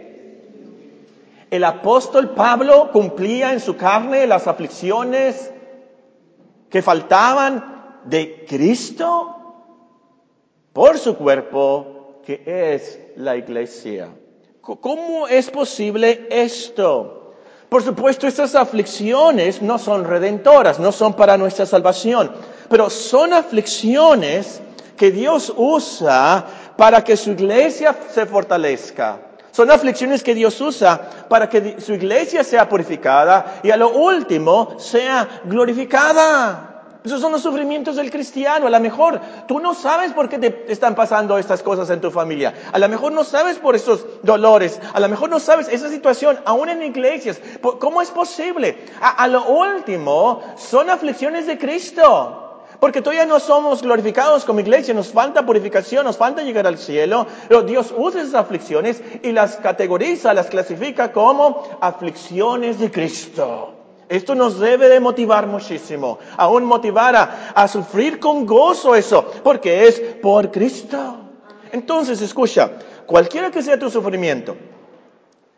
El 1.49 1.63
apóstol 1.63 2.31
Pablo 2.31 2.91
cumplía 2.91 3.53
en 3.53 3.61
su 3.61 3.77
carne 3.77 4.27
las 4.27 4.47
aflicciones 4.47 5.51
que 6.69 6.81
faltaban 6.81 8.01
de 8.03 8.45
Cristo 8.47 9.33
por 10.73 10.97
su 10.97 11.15
cuerpo, 11.15 12.21
que 12.25 12.43
es 12.45 12.99
la 13.15 13.37
iglesia. 13.37 14.09
¿Cómo 14.75 15.29
es 15.29 15.49
posible 15.49 16.27
esto? 16.29 17.35
Por 17.69 17.83
supuesto, 17.83 18.27
estas 18.27 18.53
aflicciones 18.55 19.61
no 19.61 19.79
son 19.79 20.03
redentoras, 20.03 20.77
no 20.79 20.91
son 20.91 21.13
para 21.13 21.37
nuestra 21.37 21.65
salvación, 21.65 22.31
pero 22.69 22.89
son 22.89 23.33
aflicciones 23.33 24.61
que 24.97 25.11
Dios 25.11 25.53
usa 25.55 26.45
para 26.75 27.03
que 27.03 27.15
su 27.15 27.31
iglesia 27.31 27.95
se 28.13 28.25
fortalezca. 28.25 29.19
Son 29.51 29.71
aflicciones 29.71 30.21
que 30.21 30.35
Dios 30.35 30.59
usa 30.59 31.25
para 31.29 31.49
que 31.49 31.79
su 31.79 31.93
iglesia 31.93 32.43
sea 32.43 32.67
purificada 32.67 33.59
y 33.63 33.71
a 33.71 33.77
lo 33.77 33.89
último 33.89 34.75
sea 34.79 35.41
glorificada. 35.45 36.76
Esos 37.07 37.21
son 37.21 37.31
los 37.31 37.41
sufrimientos 37.41 37.95
del 37.95 38.11
cristiano. 38.11 38.67
A 38.67 38.69
lo 38.69 38.79
mejor 38.81 39.21
tú 39.47 39.61
no 39.61 39.73
sabes 39.73 40.11
por 40.11 40.27
qué 40.27 40.37
te 40.39 40.69
están 40.71 40.93
pasando 40.93 41.37
estas 41.37 41.63
cosas 41.63 41.89
en 41.89 42.01
tu 42.01 42.11
familia. 42.11 42.53
A 42.73 42.77
lo 42.79 42.89
mejor 42.89 43.13
no 43.13 43.23
sabes 43.23 43.57
por 43.59 43.77
esos 43.77 44.05
dolores. 44.23 44.81
A 44.93 44.99
lo 44.99 45.07
mejor 45.07 45.29
no 45.29 45.39
sabes 45.39 45.69
esa 45.69 45.89
situación, 45.89 46.37
aún 46.43 46.67
en 46.67 46.83
iglesias. 46.83 47.39
¿Cómo 47.79 48.01
es 48.01 48.11
posible? 48.11 48.77
A, 48.99 49.25
lo 49.29 49.45
último, 49.45 50.41
son 50.57 50.89
aflicciones 50.89 51.47
de 51.47 51.57
Cristo. 51.57 52.65
Porque 52.81 53.01
todavía 53.01 53.25
no 53.25 53.39
somos 53.39 53.83
glorificados 53.83 54.43
como 54.43 54.59
iglesia, 54.59 54.93
nos 54.93 55.13
falta 55.13 55.45
purificación, 55.45 56.03
nos 56.05 56.17
falta 56.17 56.43
llegar 56.43 56.67
al 56.67 56.77
cielo, 56.77 57.25
pero 57.47 57.63
Dios 57.63 57.93
usa 57.97 58.21
esas 58.21 58.35
aflicciones 58.35 59.01
y 59.23 59.31
las 59.31 59.55
categoriza, 59.55 60.33
las 60.33 60.47
clasifica 60.47 61.13
como 61.13 61.63
aflicciones 61.79 62.79
de 62.79 62.91
Cristo. 62.91 63.76
Esto 64.09 64.35
nos 64.35 64.59
debe 64.59 64.87
de 64.87 64.99
motivar 64.99 65.47
muchísimo, 65.47 66.19
aún 66.37 66.63
motivar 66.63 67.15
a, 67.15 67.51
a 67.53 67.67
sufrir 67.67 68.19
con 68.19 68.45
gozo 68.45 68.95
eso, 68.95 69.29
porque 69.43 69.87
es 69.87 69.99
por 70.21 70.49
Cristo. 70.51 71.17
Entonces, 71.71 72.21
escucha, 72.21 72.71
cualquiera 73.05 73.51
que 73.51 73.61
sea 73.61 73.77
tu 73.77 73.89
sufrimiento, 73.89 74.55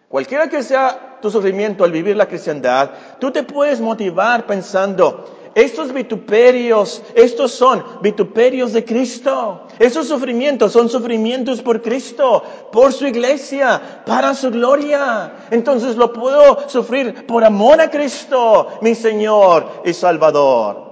cualquiera 0.08 0.50
que 0.50 0.64
sea 0.64 1.20
tu 1.22 1.30
sufrimiento 1.30 1.84
al 1.84 1.92
vivir 1.92 2.16
la 2.16 2.28
cristiandad, 2.28 2.92
tú 3.20 3.32
te 3.32 3.44
puedes 3.44 3.80
motivar 3.80 4.46
pensando, 4.48 5.39
estos 5.56 5.94
vituperios, 5.94 7.02
estos 7.16 7.52
son 7.52 7.84
vituperios 8.02 8.74
de 8.74 8.86
Cristo. 8.86 9.62
Esos 9.80 10.08
sufrimientos 10.08 10.72
son 10.72 10.90
sufrimientos 10.90 11.62
por 11.62 11.82
Cristo, 11.82 12.44
por 12.72 12.94
su 12.94 13.08
iglesia, 13.08 14.04
para 14.06 14.34
su 14.34 14.52
gloria. 14.52 15.48
Entonces 15.52 15.96
lo 15.96 16.14
puedo 16.14 16.70
sufrir 16.70 17.26
por 17.26 17.44
amor 17.44 17.82
a 17.82 17.90
Cristo, 17.90 18.68
mi 18.82 18.96
Señor 18.96 19.82
y 19.86 19.94
Salvador. 19.94 20.90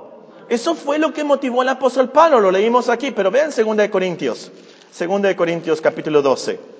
Eso 0.49 0.75
fue 0.75 0.97
lo 0.97 1.13
que 1.13 1.23
motivó 1.23 1.61
al 1.61 1.69
apóstol 1.69 2.09
Pablo, 2.09 2.39
lo 2.39 2.51
leímos 2.51 2.87
aquí, 2.89 3.11
pero 3.11 3.29
vean 3.29 3.51
2 3.55 3.75
de 3.75 3.89
Corintios, 3.89 4.51
2 4.97 5.21
de 5.21 5.35
Corintios 5.35 5.81
capítulo 5.81 6.21
12. 6.21 6.77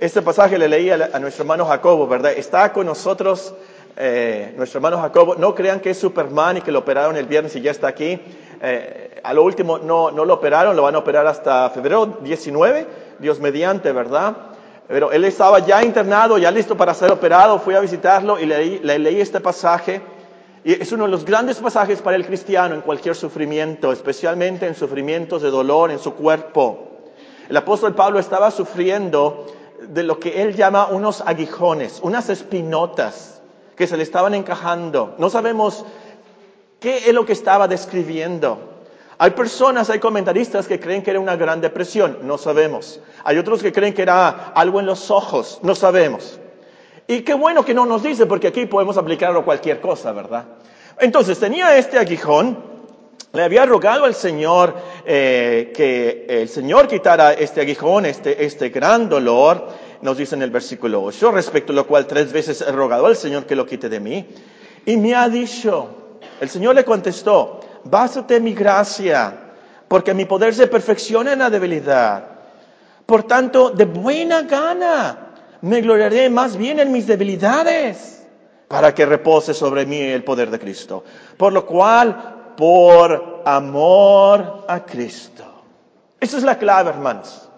Este 0.00 0.20
pasaje 0.22 0.58
le 0.58 0.68
leí 0.68 0.90
a, 0.90 1.18
nuestro 1.18 1.42
hermano 1.42 1.64
Jacobo, 1.64 2.06
¿verdad? 2.06 2.32
Está 2.32 2.72
con 2.72 2.86
nosotros 2.86 3.54
eh, 3.96 4.54
nuestro 4.56 4.78
hermano 4.78 5.00
Jacobo, 5.00 5.34
no 5.36 5.54
crean 5.54 5.80
que 5.80 5.90
es 5.90 5.98
Superman 5.98 6.58
y 6.58 6.60
que 6.60 6.72
lo 6.72 6.80
operaron 6.80 7.16
el 7.16 7.26
viernes 7.26 7.54
y 7.56 7.60
ya 7.60 7.70
está 7.70 7.88
aquí. 7.88 8.20
Eh, 8.62 9.20
a 9.22 9.32
lo 9.34 9.42
último 9.42 9.78
no, 9.78 10.10
no 10.10 10.24
lo 10.24 10.34
operaron, 10.34 10.76
lo 10.76 10.82
van 10.82 10.94
a 10.94 10.98
operar 10.98 11.26
hasta 11.26 11.70
febrero 11.70 12.18
19, 12.20 12.86
Dios 13.18 13.40
mediante, 13.40 13.92
¿verdad? 13.92 14.36
Pero 14.86 15.12
él 15.12 15.24
estaba 15.24 15.60
ya 15.60 15.82
internado, 15.84 16.36
ya 16.38 16.50
listo 16.50 16.76
para 16.76 16.94
ser 16.94 17.12
operado, 17.12 17.58
fui 17.58 17.74
a 17.74 17.80
visitarlo 17.80 18.38
y 18.38 18.46
le 18.46 18.98
leí 18.98 19.20
este 19.20 19.40
pasaje. 19.40 20.02
Y 20.64 20.72
es 20.72 20.92
uno 20.92 21.04
de 21.04 21.10
los 21.10 21.24
grandes 21.24 21.58
pasajes 21.58 22.02
para 22.02 22.16
el 22.16 22.26
cristiano 22.26 22.74
en 22.74 22.82
cualquier 22.82 23.14
sufrimiento, 23.14 23.92
especialmente 23.92 24.66
en 24.66 24.74
sufrimientos 24.74 25.42
de 25.42 25.50
dolor 25.50 25.90
en 25.90 25.98
su 25.98 26.14
cuerpo. 26.14 26.88
El 27.48 27.56
apóstol 27.56 27.94
Pablo 27.94 28.18
estaba 28.18 28.50
sufriendo 28.50 29.46
de 29.88 30.02
lo 30.02 30.20
que 30.20 30.42
él 30.42 30.54
llama 30.54 30.88
unos 30.88 31.22
aguijones, 31.24 32.00
unas 32.02 32.28
espinotas 32.28 33.39
que 33.80 33.86
se 33.86 33.96
le 33.96 34.02
estaban 34.02 34.34
encajando. 34.34 35.14
No 35.16 35.30
sabemos 35.30 35.86
qué 36.80 36.98
es 37.08 37.14
lo 37.14 37.24
que 37.24 37.32
estaba 37.32 37.66
describiendo. 37.66 38.58
Hay 39.16 39.30
personas, 39.30 39.88
hay 39.88 39.98
comentaristas 40.00 40.68
que 40.68 40.78
creen 40.78 41.02
que 41.02 41.12
era 41.12 41.18
una 41.18 41.34
gran 41.36 41.62
depresión, 41.62 42.18
no 42.24 42.36
sabemos. 42.36 43.00
Hay 43.24 43.38
otros 43.38 43.62
que 43.62 43.72
creen 43.72 43.94
que 43.94 44.02
era 44.02 44.52
algo 44.54 44.80
en 44.80 44.86
los 44.86 45.10
ojos, 45.10 45.60
no 45.62 45.74
sabemos. 45.74 46.38
Y 47.06 47.22
qué 47.22 47.32
bueno 47.32 47.64
que 47.64 47.72
no 47.72 47.86
nos 47.86 48.02
dice, 48.02 48.26
porque 48.26 48.48
aquí 48.48 48.66
podemos 48.66 48.98
aplicarlo 48.98 49.40
a 49.40 49.44
cualquier 49.46 49.80
cosa, 49.80 50.12
¿verdad? 50.12 50.44
Entonces 50.98 51.38
tenía 51.38 51.78
este 51.78 51.98
aguijón, 51.98 52.58
le 53.32 53.42
había 53.42 53.64
rogado 53.64 54.04
al 54.04 54.14
Señor 54.14 54.74
eh, 55.06 55.72
que 55.74 56.26
el 56.28 56.50
Señor 56.50 56.86
quitara 56.86 57.32
este 57.32 57.62
aguijón, 57.62 58.04
este, 58.04 58.44
este 58.44 58.68
gran 58.68 59.08
dolor, 59.08 59.68
nos 60.02 60.16
dice 60.16 60.34
en 60.34 60.42
el 60.42 60.50
versículo 60.50 61.02
8, 61.02 61.30
respecto 61.32 61.72
a 61.72 61.76
lo 61.76 61.86
cual 61.86 62.06
tres 62.06 62.32
veces 62.32 62.60
he 62.60 62.72
rogado 62.72 63.06
al 63.06 63.16
Señor 63.16 63.46
que 63.46 63.56
lo 63.56 63.66
quite 63.66 63.88
de 63.88 64.00
mí. 64.00 64.26
Y 64.86 64.96
me 64.96 65.14
ha 65.14 65.28
dicho, 65.28 65.88
el 66.40 66.48
Señor 66.48 66.74
le 66.74 66.84
contestó, 66.84 67.60
bástate 67.84 68.40
mi 68.40 68.54
gracia, 68.54 69.52
porque 69.88 70.14
mi 70.14 70.24
poder 70.24 70.54
se 70.54 70.66
perfecciona 70.66 71.32
en 71.32 71.40
la 71.40 71.50
debilidad. 71.50 72.24
Por 73.04 73.24
tanto, 73.24 73.70
de 73.70 73.84
buena 73.84 74.42
gana 74.42 75.30
me 75.62 75.80
gloriaré 75.80 76.30
más 76.30 76.56
bien 76.56 76.78
en 76.80 76.92
mis 76.92 77.06
debilidades, 77.06 78.26
para 78.68 78.94
que 78.94 79.04
repose 79.04 79.52
sobre 79.52 79.84
mí 79.84 80.00
el 80.00 80.24
poder 80.24 80.50
de 80.50 80.58
Cristo. 80.58 81.04
Por 81.36 81.52
lo 81.52 81.66
cual, 81.66 82.54
por 82.56 83.42
amor 83.44 84.64
a 84.68 84.84
Cristo. 84.86 85.44
Esa 86.20 86.36
es 86.36 86.44
la 86.44 86.56
clave, 86.56 86.90
hermanos. 86.90 87.49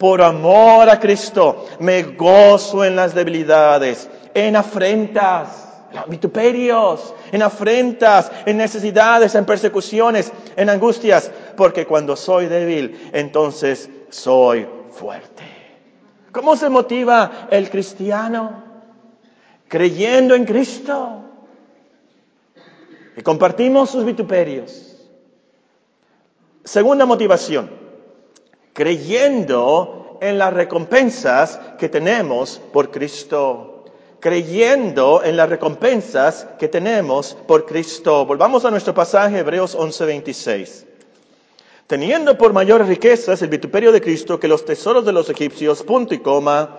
Por 0.00 0.22
amor 0.22 0.88
a 0.88 0.98
Cristo 0.98 1.66
me 1.78 2.02
gozo 2.02 2.86
en 2.86 2.96
las 2.96 3.14
debilidades, 3.14 4.08
en 4.32 4.56
afrentas, 4.56 5.68
en 5.92 6.10
vituperios, 6.10 7.12
en 7.30 7.42
afrentas, 7.42 8.32
en 8.46 8.56
necesidades, 8.56 9.34
en 9.34 9.44
persecuciones, 9.44 10.32
en 10.56 10.70
angustias, 10.70 11.30
porque 11.54 11.84
cuando 11.84 12.16
soy 12.16 12.46
débil, 12.46 13.10
entonces 13.12 13.90
soy 14.08 14.66
fuerte. 14.90 15.42
¿Cómo 16.32 16.56
se 16.56 16.70
motiva 16.70 17.48
el 17.50 17.68
cristiano? 17.68 18.64
Creyendo 19.68 20.34
en 20.34 20.46
Cristo. 20.46 21.24
Y 23.18 23.20
compartimos 23.20 23.90
sus 23.90 24.06
vituperios. 24.06 24.96
Segunda 26.64 27.04
motivación 27.04 27.79
creyendo 28.72 30.18
en 30.20 30.38
las 30.38 30.52
recompensas 30.52 31.60
que 31.78 31.88
tenemos 31.88 32.60
por 32.72 32.90
Cristo. 32.90 33.84
Creyendo 34.20 35.22
en 35.24 35.36
las 35.36 35.48
recompensas 35.48 36.46
que 36.58 36.68
tenemos 36.68 37.36
por 37.46 37.64
Cristo. 37.64 38.26
Volvamos 38.26 38.64
a 38.64 38.70
nuestro 38.70 38.92
pasaje, 38.92 39.38
Hebreos 39.38 39.74
11:26. 39.74 40.84
Teniendo 41.86 42.36
por 42.36 42.52
mayores 42.52 42.86
riquezas 42.86 43.42
el 43.42 43.48
vituperio 43.48 43.92
de 43.92 44.00
Cristo 44.00 44.38
que 44.38 44.46
los 44.46 44.64
tesoros 44.64 45.04
de 45.04 45.12
los 45.12 45.28
egipcios, 45.30 45.82
punto 45.82 46.14
y 46.14 46.18
coma, 46.18 46.76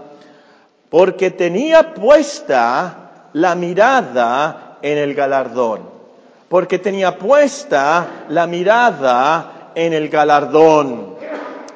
porque 0.89 1.31
tenía 1.31 1.93
puesta 1.93 3.29
la 3.33 3.55
mirada 3.55 4.77
en 4.81 4.97
el 4.97 5.13
galardón. 5.13 5.89
Porque 6.47 6.79
tenía 6.79 7.17
puesta 7.17 8.25
la 8.29 8.45
mirada 8.45 9.71
en 9.73 9.93
el 9.93 10.09
galardón. 10.09 11.10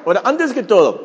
Ahora, 0.06 0.22
antes 0.24 0.52
que 0.52 0.62
todo, 0.62 1.00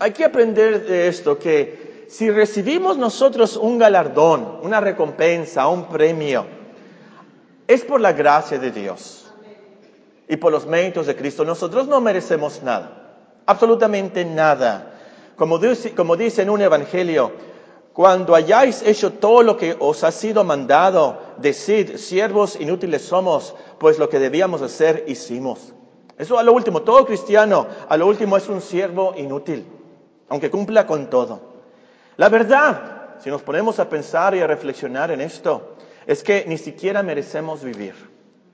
hay 0.00 0.10
que 0.10 0.24
aprender 0.24 0.84
de 0.84 1.06
esto 1.06 1.38
que 1.38 2.06
si 2.08 2.28
recibimos 2.28 2.98
nosotros 2.98 3.56
un 3.56 3.78
galardón, 3.78 4.58
una 4.62 4.80
recompensa, 4.80 5.68
un 5.68 5.84
premio, 5.84 6.44
es 7.68 7.84
por 7.84 8.00
la 8.00 8.12
gracia 8.12 8.58
de 8.58 8.72
Dios 8.72 9.32
y 10.28 10.36
por 10.38 10.50
los 10.50 10.66
méritos 10.66 11.06
de 11.06 11.14
Cristo. 11.14 11.44
Nosotros 11.44 11.86
no 11.86 12.00
merecemos 12.00 12.64
nada, 12.64 13.14
absolutamente 13.46 14.24
nada. 14.24 14.92
Como 15.36 15.58
dice, 15.58 15.94
como 15.94 16.16
dice 16.16 16.42
en 16.42 16.50
un 16.50 16.62
evangelio, 16.62 17.30
cuando 17.92 18.34
hayáis 18.34 18.82
hecho 18.82 19.12
todo 19.12 19.44
lo 19.44 19.56
que 19.56 19.76
os 19.78 20.02
ha 20.02 20.10
sido 20.10 20.42
mandado, 20.42 21.16
decid, 21.36 21.94
siervos 21.94 22.60
inútiles 22.60 23.02
somos, 23.02 23.54
pues 23.78 24.00
lo 24.00 24.08
que 24.08 24.18
debíamos 24.18 24.62
hacer 24.62 25.04
hicimos. 25.06 25.74
Eso 26.20 26.38
a 26.38 26.42
lo 26.42 26.52
último, 26.52 26.82
todo 26.82 27.06
cristiano 27.06 27.66
a 27.88 27.96
lo 27.96 28.06
último 28.06 28.36
es 28.36 28.46
un 28.50 28.60
siervo 28.60 29.14
inútil, 29.16 29.64
aunque 30.28 30.50
cumpla 30.50 30.86
con 30.86 31.08
todo. 31.08 31.40
La 32.18 32.28
verdad, 32.28 33.14
si 33.20 33.30
nos 33.30 33.40
ponemos 33.40 33.80
a 33.80 33.88
pensar 33.88 34.34
y 34.34 34.40
a 34.40 34.46
reflexionar 34.46 35.10
en 35.12 35.22
esto, 35.22 35.76
es 36.06 36.22
que 36.22 36.44
ni 36.46 36.58
siquiera 36.58 37.02
merecemos 37.02 37.64
vivir. 37.64 37.94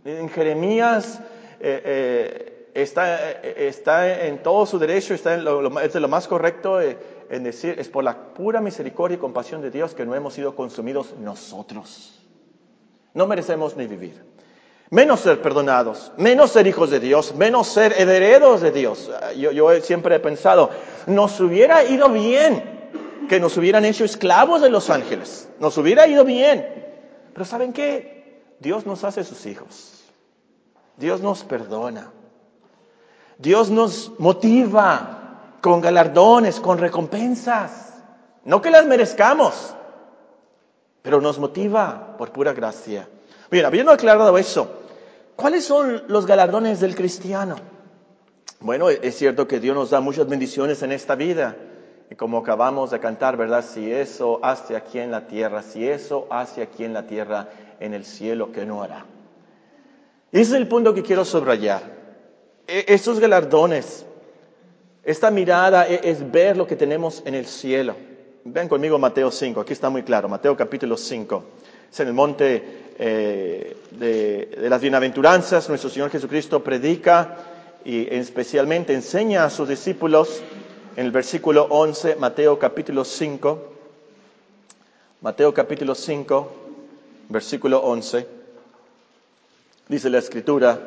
En 0.05 0.29
Jeremías 0.29 1.19
eh, 1.59 1.83
eh, 1.85 2.71
está, 2.73 3.33
eh, 3.43 3.67
está, 3.67 4.27
en 4.27 4.45
todo 4.45 4.65
su 4.65 4.79
derecho, 4.79 5.15
está 5.15 5.35
en 5.35 5.43
lo, 5.43 5.81
es 5.81 5.93
de 5.93 5.99
lo 5.99 6.07
más 6.07 6.29
correcto 6.29 6.81
en 6.81 7.43
decir, 7.43 7.81
es 7.81 7.89
por 7.89 8.05
la 8.05 8.33
pura 8.33 8.61
misericordia 8.61 9.17
y 9.17 9.19
compasión 9.19 9.61
de 9.61 9.73
Dios 9.73 9.93
que 9.93 10.07
no 10.07 10.15
hemos 10.15 10.35
sido 10.35 10.55
consumidos 10.55 11.17
nosotros. 11.19 12.23
No 13.13 13.27
merecemos 13.27 13.77
ni 13.77 13.89
vivir 13.89 14.36
menos 14.91 15.21
ser 15.21 15.43
perdonados, 15.43 16.13
menos 16.17 16.53
ser 16.53 16.67
hijos 16.67 16.91
de 16.91 17.01
Dios, 17.01 17.35
menos 17.35 17.69
ser 17.69 17.95
herederos 17.99 18.61
de 18.61 18.73
Dios. 18.73 19.11
Yo, 19.37 19.51
yo, 19.51 19.81
siempre 19.81 20.17
he 20.17 20.21
pensado, 20.21 20.71
nos 21.07 21.41
hubiera 21.41 21.85
ido 21.85 22.09
bien 22.09 22.77
que 23.29 23.41
nos 23.41 23.57
hubieran 23.57 23.85
hecho 23.85 24.05
esclavos 24.05 24.63
de 24.63 24.71
los 24.71 24.91
ángeles, 24.91 25.49
nos 25.59 25.77
hubiera 25.79 26.07
ido 26.07 26.25
bien. 26.25 26.67
Pero 27.33 27.45
¿saben 27.45 27.73
qué? 27.73 28.45
Dios 28.61 28.87
nos 28.87 29.05
hace 29.05 29.25
sus 29.25 29.45
hijos, 29.47 30.05
Dios 30.97 31.21
nos 31.21 31.45
perdona, 31.45 32.11
Dios 33.39 33.71
nos 33.71 34.13
motiva 34.19 35.59
con 35.61 35.81
galardones, 35.81 36.61
con 36.61 36.79
recompensas, 36.79 37.95
no 38.45 38.63
que 38.63 38.71
las 38.71 38.87
merezcamos, 38.87 39.75
pero 41.03 41.21
nos 41.21 41.39
motiva 41.39 42.17
por 42.17 42.31
pura 42.31 42.53
gracia. 42.53 43.09
Bien, 43.51 43.65
habiendo 43.65 43.93
aclarado 43.93 44.37
eso, 44.39 44.69
¿cuáles 45.37 45.65
son 45.65 46.03
los 46.09 46.27
galardones 46.27 46.81
del 46.81 46.97
cristiano? 46.97 47.57
Bueno, 48.61 48.91
es 48.91 49.17
cierto 49.17 49.47
que 49.47 49.61
Dios 49.61 49.77
nos 49.77 49.91
da 49.91 50.01
muchas 50.01 50.29
bendiciones 50.29 50.83
en 50.83 50.91
esta 50.91 51.15
vida. 51.15 51.57
Y 52.11 52.15
como 52.15 52.39
acabamos 52.39 52.91
de 52.91 53.01
cantar, 53.01 53.37
¿verdad? 53.37 53.65
Si 53.65 53.91
eso 53.91 54.41
hace 54.43 54.77
aquí 54.77 54.99
en 54.99 55.11
la 55.11 55.27
tierra, 55.27 55.63
si 55.63 55.89
eso 55.89 56.27
hace 56.31 56.63
aquí 56.63 56.85
en 56.85 56.93
la 56.93 57.07
tierra, 57.07 57.49
en 57.81 57.95
el 57.95 58.05
cielo, 58.05 58.53
¿qué 58.53 58.65
no 58.65 58.83
hará? 58.83 59.05
ese 60.33 60.43
es 60.43 60.53
el 60.53 60.69
punto 60.69 60.95
que 60.95 61.03
quiero 61.03 61.25
subrayar. 61.25 61.83
E, 62.67 62.85
estos 62.89 63.21
galardones, 63.21 64.05
esta 65.05 65.31
mirada 65.31 65.89
e, 65.89 66.01
es 66.03 66.31
ver 66.31 66.57
lo 66.57 66.67
que 66.67 66.77
tenemos 66.77 67.23
en 67.25 67.35
el 67.35 67.47
cielo. 67.47 67.95
Ven 68.45 68.69
conmigo 68.69 68.99
Mateo 68.99 69.31
5, 69.31 69.61
aquí 69.61 69.73
está 69.73 69.91
muy 69.91 70.03
claro, 70.03 70.29
Mateo 70.29 70.57
capítulo 70.57 70.97
5. 70.97 71.45
Es 71.93 72.01
en 72.01 72.09
el 72.09 72.15
monte 72.15 72.93
eh, 72.99 73.77
de, 73.93 74.47
de 74.61 74.71
las 74.71 74.81
bienaventuranzas, 74.81 75.69
nuestro 75.69 75.91
Señor 75.91 76.11
Jesucristo 76.11 76.63
predica 76.63 77.37
y 77.85 78.13
especialmente 78.15 78.95
enseña 78.95 79.45
a 79.45 79.51
sus 79.51 79.69
discípulos 79.69 80.43
en 80.97 81.07
el 81.07 81.13
versículo 81.13 81.67
11, 81.71 82.17
Mateo 82.17 82.59
capítulo 82.59 83.05
5, 83.05 83.73
Mateo 85.21 85.53
capítulo 85.53 85.95
5, 85.95 86.53
versículo 87.29 87.81
11, 87.81 88.27
dice 89.89 90.11
la 90.11 90.19
escritura, 90.19 90.81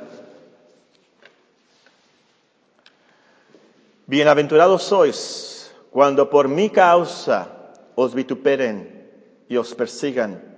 Bienaventurados 4.08 4.82
sois 4.82 5.72
cuando 5.92 6.32
por 6.32 6.48
mi 6.48 6.72
causa 6.72 7.48
os 7.94 8.16
vituperen 8.16 9.08
y 9.48 9.56
os 9.56 9.76
persigan 9.76 10.49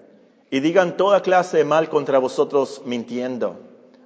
y 0.51 0.59
digan 0.59 0.97
toda 0.97 1.21
clase 1.21 1.57
de 1.57 1.65
mal 1.65 1.89
contra 1.89 2.19
vosotros 2.19 2.81
mintiendo. 2.85 3.57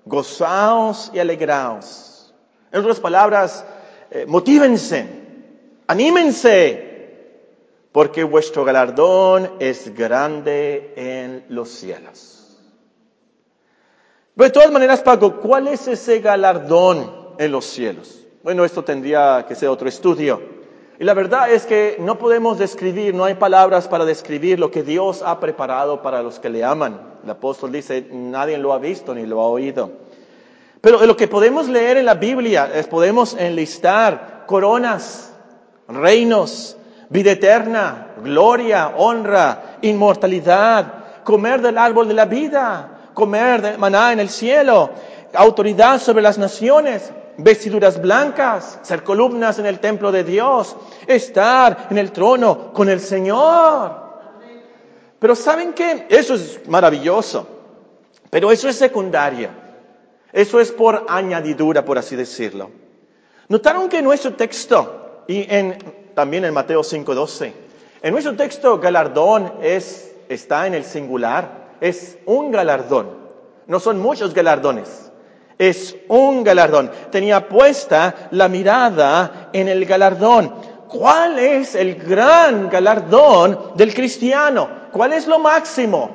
Gozaos 0.05 1.11
y 1.11 1.19
alegraos. 1.19 2.33
En 2.71 2.81
otras 2.81 2.99
palabras, 2.99 3.65
eh, 4.11 4.25
motívense, 4.27 5.07
anímense, 5.87 6.85
porque 7.91 8.23
vuestro 8.23 8.63
galardón 8.63 9.53
es 9.59 9.95
grande 9.95 10.93
en 10.95 11.45
los 11.49 11.69
cielos. 11.69 12.59
Pero 14.35 14.45
de 14.45 14.53
todas 14.53 14.71
maneras, 14.71 15.01
Paco, 15.01 15.37
¿cuál 15.39 15.67
es 15.67 15.87
ese 15.87 16.19
galardón 16.19 17.33
en 17.39 17.51
los 17.51 17.65
cielos? 17.65 18.23
Bueno, 18.43 18.65
esto 18.65 18.83
tendría 18.83 19.45
que 19.47 19.55
ser 19.55 19.69
otro 19.69 19.89
estudio. 19.89 20.54
Y 20.97 21.03
la 21.03 21.13
verdad 21.13 21.51
es 21.51 21.65
que 21.65 21.97
no 21.99 22.17
podemos 22.17 22.57
describir, 22.57 23.13
no 23.13 23.25
hay 23.25 23.33
palabras 23.33 23.87
para 23.87 24.05
describir 24.05 24.59
lo 24.59 24.71
que 24.71 24.81
Dios 24.81 25.21
ha 25.25 25.39
preparado 25.41 26.01
para 26.01 26.21
los 26.21 26.39
que 26.39 26.49
le 26.49 26.63
aman. 26.63 26.99
El 27.23 27.29
apóstol 27.29 27.73
dice, 27.73 28.07
nadie 28.11 28.57
lo 28.57 28.71
ha 28.71 28.77
visto 28.77 29.13
ni 29.13 29.25
lo 29.25 29.41
ha 29.41 29.47
oído. 29.47 29.91
Pero 30.79 31.05
lo 31.05 31.17
que 31.17 31.27
podemos 31.27 31.67
leer 31.67 31.97
en 31.97 32.05
la 32.05 32.13
Biblia 32.13 32.69
es 32.73 32.87
podemos 32.87 33.35
enlistar 33.37 34.45
coronas, 34.45 35.33
reinos, 35.89 36.77
vida 37.09 37.31
eterna, 37.31 38.13
gloria, 38.23 38.93
honra, 38.95 39.77
inmortalidad, 39.81 41.23
comer 41.23 41.61
del 41.61 41.77
árbol 41.77 42.07
de 42.07 42.13
la 42.13 42.25
vida, 42.25 43.09
comer 43.13 43.61
de 43.61 43.77
maná 43.77 44.13
en 44.13 44.19
el 44.19 44.29
cielo, 44.29 44.91
autoridad 45.33 45.99
sobre 45.99 46.21
las 46.21 46.37
naciones, 46.37 47.11
vestiduras 47.37 48.01
blancas, 48.01 48.79
ser 48.83 49.03
columnas 49.03 49.59
en 49.59 49.65
el 49.65 49.79
templo 49.79 50.11
de 50.11 50.23
Dios, 50.23 50.75
estar 51.07 51.87
en 51.89 51.97
el 51.97 52.11
trono 52.11 52.73
con 52.73 52.89
el 52.89 52.99
Señor. 52.99 54.03
Pero 55.19 55.35
¿saben 55.35 55.73
qué? 55.73 56.07
Eso 56.09 56.35
es 56.35 56.61
maravilloso, 56.67 57.47
pero 58.29 58.51
eso 58.51 58.69
es 58.69 58.75
secundario. 58.75 59.49
Eso 60.31 60.59
es 60.59 60.71
por 60.71 61.05
añadidura, 61.07 61.85
por 61.85 61.97
así 61.97 62.15
decirlo. 62.15 62.69
Notaron 63.47 63.87
que 63.87 63.99
en 63.99 64.05
nuestro 64.05 64.33
texto, 64.33 65.23
y 65.27 65.45
en, 65.49 65.77
también 66.13 66.43
en 66.43 66.53
Mateo 66.53 66.81
5.12, 66.81 67.53
en 68.01 68.11
nuestro 68.11 68.35
texto 68.35 68.77
galardón 68.79 69.53
es, 69.61 70.13
está 70.27 70.67
en 70.67 70.73
el 70.73 70.83
singular, 70.83 71.75
es 71.79 72.17
un 72.25 72.51
galardón. 72.51 73.25
No 73.67 73.79
son 73.79 73.99
muchos 73.99 74.33
galardones 74.33 75.11
es 75.57 75.95
un 76.09 76.43
galardón. 76.43 76.91
Tenía 77.11 77.47
puesta 77.47 78.27
la 78.31 78.47
mirada 78.47 79.49
en 79.53 79.67
el 79.67 79.85
galardón. 79.85 80.53
¿Cuál 80.87 81.39
es 81.39 81.75
el 81.75 81.95
gran 81.95 82.69
galardón 82.69 83.71
del 83.75 83.93
cristiano? 83.93 84.69
¿Cuál 84.91 85.13
es 85.13 85.27
lo 85.27 85.39
máximo? 85.39 86.11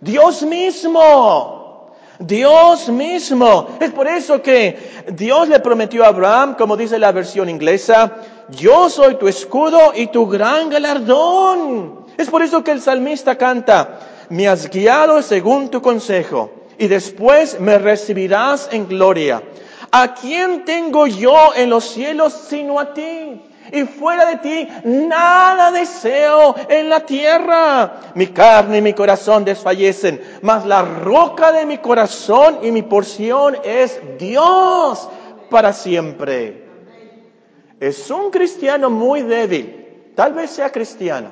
Dios 0.00 0.42
mismo. 0.42 1.92
Dios 2.18 2.88
mismo. 2.88 3.68
Es 3.80 3.90
por 3.90 4.06
eso 4.06 4.40
que 4.42 5.04
Dios 5.12 5.48
le 5.48 5.60
prometió 5.60 6.04
a 6.04 6.08
Abraham, 6.08 6.54
como 6.56 6.76
dice 6.76 6.98
la 6.98 7.12
versión 7.12 7.48
inglesa, 7.48 8.12
yo 8.50 8.88
soy 8.88 9.16
tu 9.16 9.28
escudo 9.28 9.92
y 9.94 10.06
tu 10.08 10.26
gran 10.26 10.68
galardón. 10.68 12.06
Es 12.16 12.30
por 12.30 12.42
eso 12.42 12.62
que 12.62 12.70
el 12.70 12.80
salmista 12.80 13.36
canta, 13.36 13.98
me 14.28 14.48
has 14.48 14.68
guiado 14.70 15.20
según 15.22 15.68
tu 15.68 15.82
consejo 15.82 16.61
y 16.82 16.88
después 16.88 17.60
me 17.60 17.78
recibirás 17.78 18.68
en 18.72 18.88
gloria. 18.88 19.40
¿A 19.92 20.14
quién 20.14 20.64
tengo 20.64 21.06
yo 21.06 21.54
en 21.54 21.70
los 21.70 21.84
cielos 21.84 22.32
sino 22.48 22.80
a 22.80 22.92
ti? 22.92 23.40
Y 23.70 23.84
fuera 23.84 24.26
de 24.26 24.38
ti 24.38 24.68
nada 24.82 25.70
deseo 25.70 26.56
en 26.68 26.88
la 26.88 27.06
tierra. 27.06 28.00
Mi 28.16 28.26
carne 28.26 28.78
y 28.78 28.82
mi 28.82 28.94
corazón 28.94 29.44
desfallecen, 29.44 30.20
mas 30.42 30.66
la 30.66 30.82
roca 30.82 31.52
de 31.52 31.66
mi 31.66 31.78
corazón 31.78 32.58
y 32.64 32.72
mi 32.72 32.82
porción 32.82 33.56
es 33.62 34.00
Dios 34.18 35.08
para 35.50 35.72
siempre. 35.72 36.64
Es 37.78 38.10
un 38.10 38.32
cristiano 38.32 38.90
muy 38.90 39.22
débil, 39.22 40.10
tal 40.16 40.32
vez 40.32 40.50
sea 40.50 40.72
cristiano, 40.72 41.30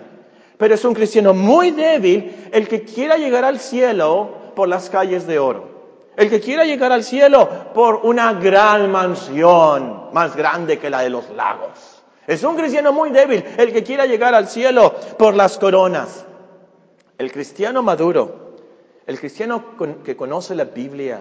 pero 0.59 0.77
es 0.77 0.85
un 0.85 0.95
cristiano 0.95 1.35
muy 1.35 1.73
débil 1.73 2.37
el 2.53 2.69
que 2.69 2.85
quiera 2.85 3.17
llegar 3.17 3.45
al 3.45 3.59
cielo 3.59 4.39
por 4.55 4.69
las 4.69 4.91
calles 4.91 5.27
de 5.27 5.39
oro. 5.39 5.69
El 6.17 6.29
que 6.29 6.41
quiera 6.41 6.65
llegar 6.65 6.93
al 6.93 7.05
cielo 7.05 7.49
por 7.73 8.01
una 8.05 8.35
gran 8.35 8.91
mansión, 8.91 10.09
más 10.13 10.37
grande 10.37 10.79
que 10.79 10.91
la 10.91 11.01
de 11.01 11.11
los 11.11 11.31
lagos. 11.31 12.03
Es 12.27 12.45
un 12.45 12.57
cristiano 12.57 12.93
muy 12.93 13.11
débil 13.11 13.45
el 13.57 13.73
que 13.73 13.83
quiera 13.83 14.07
llegar 14.07 14.35
al 14.35 14.49
cielo 14.49 14.95
por 15.19 15.35
las 15.35 15.59
coronas. 15.59 16.25
El 17.19 17.33
cristiano 17.33 17.83
maduro, 17.83 18.57
el 19.07 19.19
cristiano 19.19 19.65
que 20.05 20.17
conoce 20.17 20.55
la 20.55 20.65
Biblia, 20.65 21.21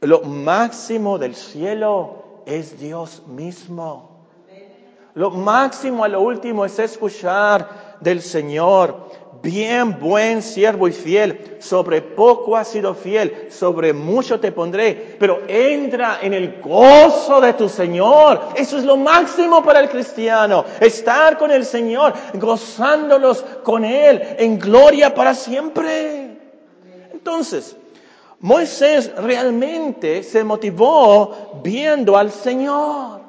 lo 0.00 0.22
máximo 0.22 1.18
del 1.18 1.34
cielo 1.34 2.42
es 2.46 2.78
Dios 2.78 3.22
mismo. 3.26 4.26
Lo 5.14 5.30
máximo 5.30 6.04
a 6.04 6.08
lo 6.08 6.20
último 6.20 6.64
es 6.64 6.78
escuchar 6.78 7.96
del 8.00 8.20
Señor 8.20 9.08
bien 9.44 9.98
buen 10.00 10.42
siervo 10.42 10.88
y 10.88 10.92
fiel, 10.92 11.58
sobre 11.60 12.00
poco 12.00 12.56
has 12.56 12.68
sido 12.68 12.94
fiel, 12.94 13.48
sobre 13.50 13.92
mucho 13.92 14.40
te 14.40 14.50
pondré, 14.50 15.16
pero 15.20 15.42
entra 15.46 16.18
en 16.22 16.32
el 16.32 16.60
gozo 16.62 17.40
de 17.40 17.52
tu 17.52 17.68
Señor. 17.68 18.40
Eso 18.56 18.78
es 18.78 18.84
lo 18.84 18.96
máximo 18.96 19.62
para 19.62 19.80
el 19.80 19.90
cristiano, 19.90 20.64
estar 20.80 21.36
con 21.36 21.50
el 21.50 21.64
Señor, 21.64 22.14
gozándolos 22.34 23.44
con 23.62 23.84
Él 23.84 24.20
en 24.38 24.58
gloria 24.58 25.14
para 25.14 25.34
siempre. 25.34 26.38
Entonces, 27.12 27.76
Moisés 28.40 29.12
realmente 29.16 30.22
se 30.22 30.42
motivó 30.42 31.60
viendo 31.62 32.16
al 32.16 32.30
Señor. 32.30 33.20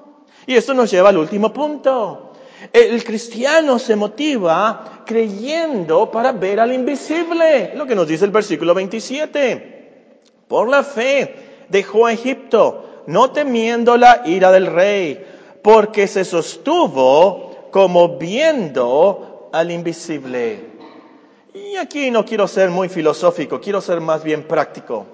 Y 0.47 0.55
esto 0.55 0.73
nos 0.73 0.89
lleva 0.89 1.09
al 1.09 1.17
último 1.17 1.51
punto. 1.51 2.24
El 2.73 3.03
cristiano 3.03 3.79
se 3.79 3.95
motiva 3.95 5.03
creyendo 5.05 6.09
para 6.11 6.31
ver 6.31 6.59
al 6.59 6.73
invisible, 6.73 7.73
lo 7.75 7.85
que 7.85 7.95
nos 7.95 8.07
dice 8.07 8.25
el 8.25 8.31
versículo 8.31 8.73
27. 8.73 10.21
Por 10.47 10.69
la 10.69 10.83
fe 10.83 11.65
dejó 11.69 12.05
a 12.05 12.13
Egipto, 12.13 13.03
no 13.07 13.31
temiendo 13.31 13.97
la 13.97 14.21
ira 14.25 14.51
del 14.51 14.67
rey, 14.67 15.23
porque 15.61 16.07
se 16.07 16.25
sostuvo 16.25 17.69
como 17.71 18.17
viendo 18.17 19.49
al 19.51 19.71
invisible. 19.71 20.75
Y 21.53 21.77
aquí 21.77 22.11
no 22.11 22.25
quiero 22.25 22.47
ser 22.47 22.69
muy 22.69 22.89
filosófico, 22.89 23.61
quiero 23.61 23.81
ser 23.81 24.01
más 24.01 24.23
bien 24.23 24.43
práctico. 24.43 25.05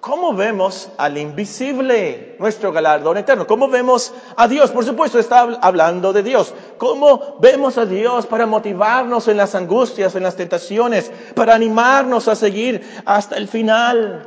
¿Cómo 0.00 0.32
vemos 0.32 0.88
al 0.96 1.18
invisible, 1.18 2.34
nuestro 2.38 2.72
galardón 2.72 3.18
eterno? 3.18 3.46
¿Cómo 3.46 3.68
vemos 3.68 4.14
a 4.34 4.48
Dios? 4.48 4.70
Por 4.70 4.82
supuesto, 4.82 5.18
está 5.18 5.40
hablando 5.60 6.14
de 6.14 6.22
Dios. 6.22 6.54
¿Cómo 6.78 7.36
vemos 7.38 7.76
a 7.76 7.84
Dios 7.84 8.24
para 8.24 8.46
motivarnos 8.46 9.28
en 9.28 9.36
las 9.36 9.54
angustias, 9.54 10.14
en 10.14 10.22
las 10.22 10.36
tentaciones, 10.36 11.12
para 11.34 11.54
animarnos 11.54 12.28
a 12.28 12.34
seguir 12.34 12.80
hasta 13.04 13.36
el 13.36 13.46
final? 13.46 14.26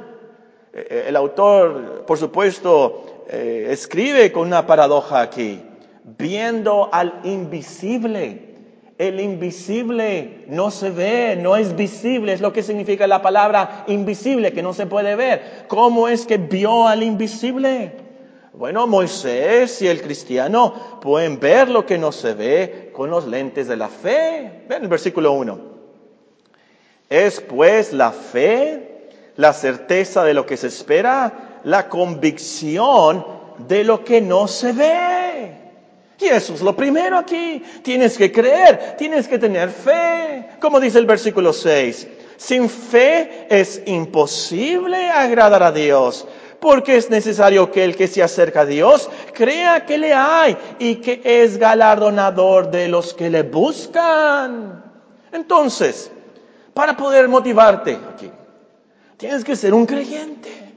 Eh, 0.73 0.87
eh, 0.89 1.05
el 1.07 1.15
autor, 1.15 2.05
por 2.05 2.19
supuesto, 2.19 3.25
eh, 3.27 3.69
escribe 3.71 4.31
con 4.31 4.45
una 4.45 4.67
paradoja 4.67 5.21
aquí, 5.21 5.59
viendo 6.03 6.87
al 6.91 7.19
invisible. 7.23 8.52
El 8.97 9.19
invisible 9.19 10.45
no 10.47 10.69
se 10.69 10.91
ve, 10.91 11.35
no 11.35 11.55
es 11.55 11.75
visible, 11.75 12.33
es 12.33 12.41
lo 12.41 12.53
que 12.53 12.61
significa 12.61 13.07
la 13.07 13.21
palabra 13.21 13.85
invisible, 13.87 14.53
que 14.53 14.61
no 14.61 14.73
se 14.73 14.85
puede 14.85 15.15
ver. 15.15 15.65
¿Cómo 15.67 16.07
es 16.07 16.27
que 16.27 16.37
vio 16.37 16.87
al 16.87 17.01
invisible? 17.01 17.91
Bueno, 18.53 18.85
Moisés 18.85 19.81
y 19.81 19.87
el 19.87 20.01
cristiano 20.03 20.99
pueden 21.01 21.39
ver 21.39 21.69
lo 21.69 21.87
que 21.87 21.97
no 21.97 22.11
se 22.11 22.35
ve 22.35 22.91
con 22.93 23.09
los 23.09 23.25
lentes 23.25 23.67
de 23.67 23.77
la 23.77 23.89
fe. 23.89 24.65
Ven 24.69 24.83
el 24.83 24.89
versículo 24.89 25.31
1. 25.31 25.59
Es 27.09 27.41
pues 27.41 27.93
la 27.93 28.11
fe, 28.11 29.09
la 29.37 29.53
certeza 29.53 30.23
de 30.23 30.35
lo 30.35 30.45
que 30.45 30.57
se 30.57 30.67
espera, 30.67 31.61
la 31.63 31.89
convicción 31.89 33.25
de 33.67 33.83
lo 33.83 34.03
que 34.03 34.21
no 34.21 34.47
se 34.47 34.71
ve. 34.71 35.62
Y 36.23 36.27
eso 36.27 36.53
es 36.53 36.61
lo 36.61 36.75
primero 36.75 37.17
aquí. 37.17 37.61
Tienes 37.81 38.17
que 38.17 38.31
creer, 38.31 38.95
tienes 38.97 39.27
que 39.27 39.37
tener 39.37 39.69
fe. 39.69 40.49
Como 40.59 40.79
dice 40.79 40.99
el 40.99 41.05
versículo 41.05 41.51
6. 41.51 42.07
Sin 42.37 42.69
fe 42.69 43.47
es 43.49 43.81
imposible 43.85 45.09
agradar 45.09 45.63
a 45.63 45.71
Dios, 45.71 46.27
porque 46.59 46.97
es 46.97 47.09
necesario 47.09 47.71
que 47.71 47.83
el 47.83 47.95
que 47.95 48.07
se 48.07 48.23
acerca 48.23 48.61
a 48.61 48.65
Dios 48.65 49.09
crea 49.33 49.85
que 49.85 49.97
le 49.97 50.13
hay 50.13 50.57
y 50.79 50.95
que 50.95 51.21
es 51.23 51.57
galardonador 51.57 52.71
de 52.71 52.87
los 52.87 53.13
que 53.13 53.29
le 53.29 53.43
buscan. 53.43 54.83
Entonces, 55.31 56.11
para 56.73 56.97
poder 56.97 57.27
motivarte 57.27 57.97
aquí, 58.13 58.31
tienes 59.17 59.43
que 59.43 59.55
ser 59.55 59.73
un 59.73 59.85
creyente, 59.85 60.73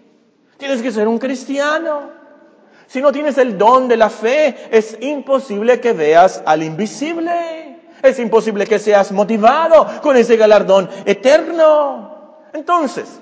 tienes 0.58 0.82
que 0.82 0.92
ser 0.92 1.08
un 1.08 1.18
cristiano. 1.18 2.15
Si 2.86 3.00
no 3.00 3.10
tienes 3.12 3.36
el 3.38 3.58
don 3.58 3.88
de 3.88 3.96
la 3.96 4.10
fe, 4.10 4.68
es 4.70 4.96
imposible 5.00 5.80
que 5.80 5.92
veas 5.92 6.42
al 6.46 6.62
invisible. 6.62 7.78
Es 8.02 8.18
imposible 8.18 8.66
que 8.66 8.78
seas 8.78 9.10
motivado 9.10 9.86
con 10.02 10.16
ese 10.16 10.36
galardón 10.36 10.88
eterno. 11.04 12.44
Entonces, 12.52 13.20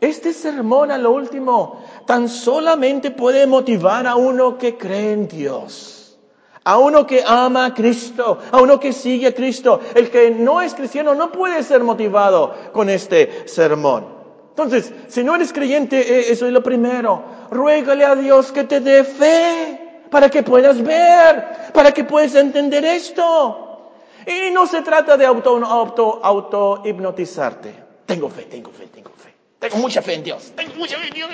este 0.00 0.32
sermón 0.32 0.90
a 0.90 0.98
lo 0.98 1.12
último 1.12 1.80
tan 2.06 2.28
solamente 2.28 3.10
puede 3.10 3.46
motivar 3.46 4.06
a 4.06 4.16
uno 4.16 4.56
que 4.58 4.76
cree 4.76 5.12
en 5.12 5.28
Dios, 5.28 6.18
a 6.64 6.78
uno 6.78 7.06
que 7.06 7.22
ama 7.26 7.66
a 7.66 7.74
Cristo, 7.74 8.38
a 8.50 8.60
uno 8.60 8.80
que 8.80 8.92
sigue 8.92 9.28
a 9.28 9.34
Cristo. 9.34 9.80
El 9.94 10.10
que 10.10 10.30
no 10.30 10.62
es 10.62 10.74
cristiano 10.74 11.14
no 11.14 11.30
puede 11.30 11.62
ser 11.62 11.84
motivado 11.84 12.54
con 12.72 12.88
este 12.88 13.46
sermón. 13.46 14.21
Entonces, 14.52 14.92
si 15.08 15.24
no 15.24 15.34
eres 15.34 15.50
creyente, 15.50 15.98
eh, 15.98 16.30
eso 16.30 16.46
es 16.46 16.52
lo 16.52 16.62
primero. 16.62 17.24
Ruégale 17.50 18.04
a 18.04 18.14
Dios 18.14 18.52
que 18.52 18.64
te 18.64 18.80
dé 18.80 19.02
fe 19.02 20.04
para 20.10 20.28
que 20.28 20.42
puedas 20.42 20.82
ver, 20.82 21.72
para 21.72 21.92
que 21.92 22.04
puedas 22.04 22.34
entender 22.34 22.84
esto. 22.84 23.92
Y 24.26 24.50
no 24.50 24.66
se 24.66 24.82
trata 24.82 25.16
de 25.16 25.24
auto, 25.24 25.56
auto, 25.64 26.20
auto 26.22 26.82
hipnotizarte. 26.84 27.74
Tengo 28.04 28.28
fe, 28.28 28.42
tengo 28.42 28.70
fe, 28.70 28.88
tengo 28.88 29.10
fe. 29.16 29.34
Tengo 29.58 29.78
mucha 29.78 30.02
fe 30.02 30.14
en 30.14 30.22
Dios. 30.22 30.52
Tengo 30.54 30.74
mucha 30.74 30.98
fe 30.98 31.08
en 31.08 31.14
Dios. 31.14 31.30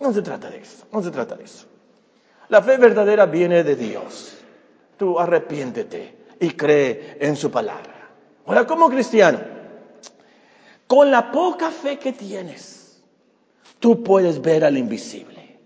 No 0.00 0.10
se 0.10 0.22
trata 0.22 0.48
de 0.48 0.58
eso. 0.58 0.86
No 0.92 1.02
se 1.02 1.10
trata 1.10 1.36
de 1.36 1.44
eso. 1.44 1.66
La 2.48 2.62
fe 2.62 2.78
verdadera 2.78 3.26
viene 3.26 3.62
de 3.62 3.76
Dios. 3.76 4.38
Tú 4.96 5.20
arrepiéntete 5.20 6.24
y 6.40 6.50
cree 6.52 7.18
en 7.20 7.36
su 7.36 7.50
palabra. 7.50 8.08
Ahora, 8.46 8.66
como 8.66 8.88
cristiano, 8.88 9.40
con 10.86 11.10
la 11.10 11.32
poca 11.32 11.70
fe 11.70 11.98
que 11.98 12.12
tienes, 12.12 13.02
tú 13.80 14.02
puedes 14.02 14.40
ver 14.40 14.64
al 14.64 14.76
invisible. 14.76 15.58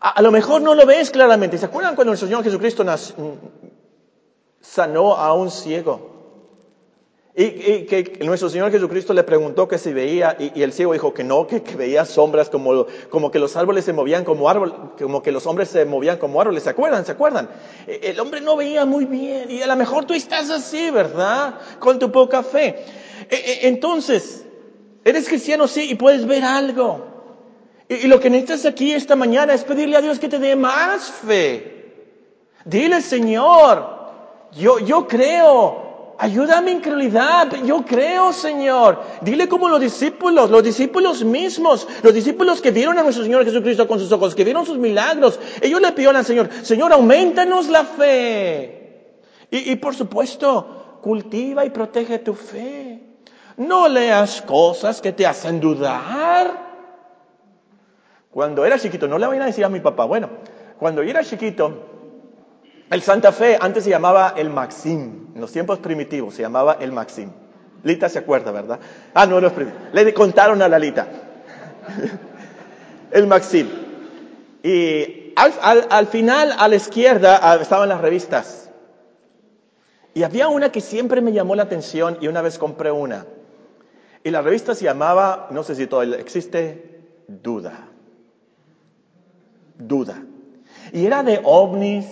A, 0.00 0.20
lo 0.20 0.30
mejor 0.30 0.60
no 0.60 0.74
lo 0.74 0.84
ves 0.84 1.10
claramente. 1.10 1.56
¿Se 1.56 1.64
acuerdan 1.64 1.94
cuando 1.94 2.12
el 2.12 2.18
Señor 2.18 2.44
Jesucristo 2.44 2.84
nació, 2.84 3.38
sanó 4.64 5.14
a 5.16 5.32
un 5.34 5.50
ciego. 5.50 6.12
Y, 7.36 7.86
que 7.86 8.20
nuestro 8.22 8.48
Señor 8.48 8.70
Jesucristo 8.70 9.12
le 9.12 9.24
preguntó 9.24 9.66
que 9.66 9.76
si 9.76 9.92
veía, 9.92 10.36
y, 10.38 10.62
el 10.62 10.72
ciego 10.72 10.92
dijo 10.92 11.12
que 11.12 11.24
no, 11.24 11.48
que, 11.48 11.60
veía 11.76 12.04
sombras 12.04 12.48
como, 12.48 12.86
como 13.10 13.32
que 13.32 13.40
los 13.40 13.56
árboles 13.56 13.84
se 13.84 13.92
movían 13.92 14.24
como 14.24 14.48
árboles, 14.48 14.74
como 14.98 15.20
que 15.20 15.32
los 15.32 15.44
hombres 15.46 15.68
se 15.68 15.84
movían 15.84 16.18
como 16.18 16.40
árboles. 16.40 16.62
¿Se 16.62 16.70
acuerdan? 16.70 17.04
¿Se 17.04 17.12
acuerdan? 17.12 17.48
E, 17.88 18.00
el 18.04 18.20
hombre 18.20 18.40
no 18.40 18.56
veía 18.56 18.84
muy 18.84 19.04
bien, 19.04 19.50
y 19.50 19.62
a 19.62 19.66
lo 19.66 19.74
mejor 19.74 20.04
tú 20.04 20.14
estás 20.14 20.48
así, 20.48 20.90
¿verdad? 20.90 21.58
Con 21.80 21.98
tu 21.98 22.12
poca 22.12 22.44
fe. 22.44 22.84
E, 23.30 23.34
e, 23.34 23.68
entonces, 23.68 24.44
eres 25.04 25.28
cristiano, 25.28 25.68
sí, 25.68 25.90
y 25.90 25.94
puedes 25.94 26.26
ver 26.26 26.44
algo. 26.44 27.14
Y, 27.88 28.06
lo 28.06 28.18
que 28.20 28.30
necesitas 28.30 28.64
aquí 28.66 28.92
esta 28.92 29.16
mañana 29.16 29.54
es 29.54 29.64
pedirle 29.64 29.96
a 29.96 30.00
Dios 30.00 30.18
que 30.18 30.28
te 30.28 30.38
dé 30.38 30.56
más 30.56 31.10
fe. 31.10 31.74
Dile, 32.64 33.02
Señor, 33.02 33.86
yo, 34.52 34.78
yo 34.78 35.06
creo, 35.06 36.14
ayúdame 36.18 36.70
en 36.70 36.78
incredulidad, 36.78 37.52
yo 37.64 37.84
creo, 37.84 38.32
Señor. 38.32 39.02
Dile 39.20 39.48
como 39.48 39.68
los 39.68 39.80
discípulos, 39.80 40.50
los 40.50 40.62
discípulos 40.62 41.24
mismos, 41.24 41.86
los 42.02 42.14
discípulos 42.14 42.62
que 42.62 42.70
vieron 42.70 42.98
a 42.98 43.02
nuestro 43.02 43.24
Señor 43.24 43.44
Jesucristo 43.44 43.86
con 43.86 43.98
sus 43.98 44.10
ojos, 44.12 44.34
que 44.34 44.44
vieron 44.44 44.64
sus 44.64 44.78
milagros, 44.78 45.38
ellos 45.60 45.80
le 45.82 45.92
pidieron 45.92 46.16
al 46.16 46.24
Señor, 46.24 46.48
Señor, 46.62 46.92
aumentanos 46.92 47.68
la 47.68 47.84
fe. 47.84 48.80
Y 49.50 49.76
por 49.76 49.94
supuesto, 49.94 50.98
cultiva 51.02 51.66
y 51.66 51.70
protege 51.70 52.18
tu 52.18 52.34
fe. 52.34 53.03
No 53.56 53.88
leas 53.88 54.42
cosas 54.42 55.00
que 55.00 55.12
te 55.12 55.26
hacen 55.26 55.60
dudar. 55.60 56.64
Cuando 58.30 58.64
era 58.64 58.78
chiquito, 58.78 59.06
no 59.06 59.18
le 59.18 59.26
voy 59.26 59.38
a 59.38 59.44
decir 59.44 59.64
a 59.64 59.68
mi 59.68 59.80
papá, 59.80 60.04
bueno, 60.06 60.28
cuando 60.78 61.02
yo 61.04 61.10
era 61.10 61.22
chiquito, 61.22 61.72
el 62.90 63.00
Santa 63.00 63.30
Fe 63.30 63.56
antes 63.60 63.84
se 63.84 63.90
llamaba 63.90 64.34
el 64.36 64.50
Maxim, 64.50 65.28
en 65.34 65.40
los 65.40 65.52
tiempos 65.52 65.78
primitivos 65.78 66.34
se 66.34 66.42
llamaba 66.42 66.78
el 66.80 66.90
Maxim. 66.90 67.30
Lita 67.84 68.08
se 68.08 68.18
acuerda, 68.18 68.50
¿verdad? 68.50 68.80
Ah, 69.12 69.26
no, 69.26 69.40
no 69.40 69.46
es 69.46 69.52
Le 69.92 70.14
contaron 70.14 70.60
a 70.62 70.68
la 70.68 70.78
Lita. 70.78 71.06
el 73.12 73.26
Maxim. 73.26 73.68
Y 74.62 75.32
al, 75.36 76.06
final, 76.06 76.54
a 76.58 76.66
la 76.66 76.76
izquierda, 76.76 77.38
ah, 77.42 77.58
estaban 77.60 77.88
las 77.88 78.00
revistas. 78.00 78.70
Y 80.14 80.22
había 80.22 80.48
una 80.48 80.72
que 80.72 80.80
siempre 80.80 81.20
me 81.20 81.32
llamó 81.32 81.54
la 81.54 81.64
atención 81.64 82.18
y 82.20 82.28
una 82.28 82.40
vez 82.40 82.58
compré 82.58 82.90
una. 82.90 83.26
Y 84.24 84.30
la 84.30 84.40
revista 84.40 84.74
se 84.74 84.84
llamaba, 84.84 85.48
no 85.50 85.62
sé 85.62 85.74
si 85.74 85.86
todavía 85.86 86.16
existe, 86.16 87.02
Duda. 87.28 87.88
Duda. 89.78 90.22
Y 90.92 91.04
era 91.04 91.22
de 91.22 91.40
ovnis, 91.44 92.06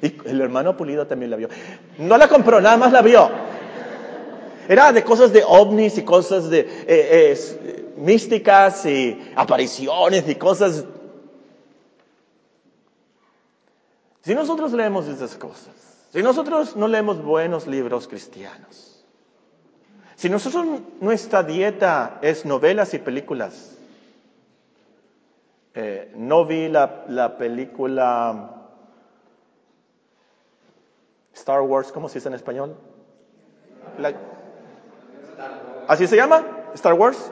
y 0.00 0.14
el 0.24 0.40
hermano 0.40 0.76
Pulido 0.76 1.06
también 1.06 1.30
la 1.30 1.36
vio. 1.36 1.48
No 1.98 2.16
la 2.16 2.28
compró, 2.28 2.62
nada 2.62 2.78
más 2.78 2.92
la 2.92 3.02
vio. 3.02 3.30
Era 4.68 4.90
de 4.92 5.04
cosas 5.04 5.32
de 5.32 5.44
ovnis 5.46 5.98
y 5.98 6.02
cosas 6.02 6.48
de 6.48 6.66
eh, 6.86 7.94
místicas 7.98 8.86
y 8.86 9.32
apariciones 9.36 10.26
y 10.28 10.34
cosas. 10.34 10.84
Si 14.22 14.34
nosotros 14.34 14.72
leemos 14.72 15.06
esas 15.08 15.36
cosas, 15.36 15.74
si 16.12 16.22
nosotros 16.22 16.76
no 16.76 16.88
leemos 16.88 17.22
buenos 17.22 17.66
libros 17.66 18.08
cristianos, 18.08 18.97
si 20.18 20.28
nosotros 20.28 20.66
nuestra 21.00 21.44
dieta 21.44 22.18
es 22.22 22.44
novelas 22.44 22.92
y 22.92 22.98
películas, 22.98 23.78
eh, 25.74 26.10
no 26.16 26.44
vi 26.44 26.68
la, 26.68 27.04
la 27.06 27.38
película 27.38 28.66
Star 31.32 31.60
Wars, 31.60 31.92
¿cómo 31.92 32.08
se 32.08 32.18
dice 32.18 32.30
en 32.30 32.34
español? 32.34 32.74
¿Así 35.86 36.08
se 36.08 36.16
llama? 36.16 36.44
Star 36.74 36.94
Wars. 36.94 37.30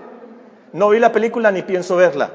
No 0.72 0.90
vi 0.90 1.00
la 1.00 1.10
película 1.10 1.50
ni 1.50 1.62
pienso 1.62 1.96
verla. 1.96 2.30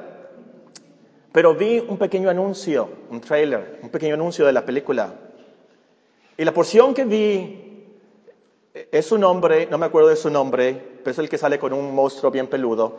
Pero 1.32 1.56
vi 1.56 1.80
un 1.80 1.98
pequeño 1.98 2.30
anuncio, 2.30 2.90
un 3.10 3.22
trailer, 3.22 3.80
un 3.84 3.90
pequeño 3.90 4.16
anuncio 4.16 4.46
de 4.46 4.52
la 4.52 4.66
película. 4.66 5.14
Y 6.36 6.44
la 6.44 6.54
porción 6.54 6.94
que 6.94 7.06
vi 7.06 7.71
es 8.74 9.12
un 9.12 9.24
hombre, 9.24 9.68
no 9.70 9.78
me 9.78 9.86
acuerdo 9.86 10.10
de 10.10 10.16
su 10.16 10.30
nombre, 10.30 11.00
pero 11.04 11.12
es 11.12 11.20
el 11.20 11.30
que 11.30 11.38
sale 11.38 11.60
con 11.60 11.74
un 11.74 11.94
monstruo 11.94 12.32
bien 12.32 12.48
peludo. 12.48 12.98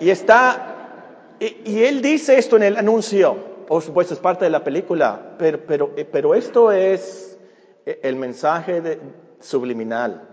Y 0.00 0.10
está, 0.10 1.36
y 1.40 1.82
él 1.82 2.02
dice 2.02 2.38
esto 2.38 2.56
en 2.56 2.64
el 2.64 2.76
anuncio 2.76 3.54
por 3.66 3.82
supuesto 3.82 4.14
es 4.14 4.20
parte 4.20 4.44
de 4.44 4.50
la 4.50 4.62
película, 4.62 5.36
pero, 5.38 5.64
pero, 5.66 5.92
eh, 5.96 6.04
pero 6.04 6.34
esto 6.34 6.70
es 6.70 7.38
eh, 7.86 8.00
el 8.02 8.16
mensaje 8.16 9.00
subliminal. 9.40 10.28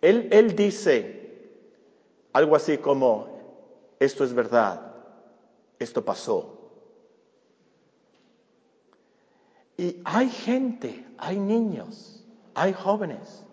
Él, 0.00 0.28
él 0.30 0.54
dice 0.54 1.50
algo 2.32 2.56
así 2.56 2.78
como, 2.78 3.96
esto 3.98 4.24
es 4.24 4.32
verdad, 4.32 4.94
esto 5.78 6.04
pasó. 6.04 6.54
Y 9.76 9.96
hay 10.04 10.28
gente, 10.28 11.06
hay 11.18 11.38
niños, 11.38 12.17
hay 12.60 12.72
jóvenes 12.72 13.44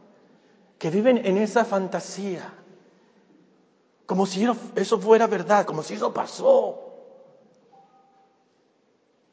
que 0.80 0.90
viven 0.90 1.18
en 1.26 1.38
esa 1.38 1.66
fantasía, 1.66 2.54
como 4.06 4.26
si 4.26 4.48
eso 4.76 5.00
fuera 5.00 5.28
verdad, 5.28 5.66
como 5.66 5.84
si 5.84 5.96
eso 5.96 6.14
pasó. 6.14 6.82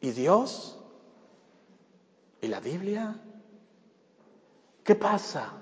¿Y 0.00 0.10
Dios? 0.10 0.78
¿Y 2.40 2.48
la 2.48 2.60
Biblia? 2.60 3.16
¿Qué 4.84 4.94
pasa? 4.94 5.52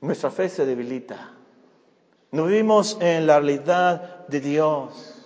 Nuestra 0.00 0.30
fe 0.30 0.48
se 0.48 0.64
debilita. 0.64 1.32
No 2.30 2.46
vivimos 2.46 2.96
en 3.00 3.26
la 3.26 3.40
realidad 3.40 4.26
de 4.28 4.40
Dios. 4.40 5.16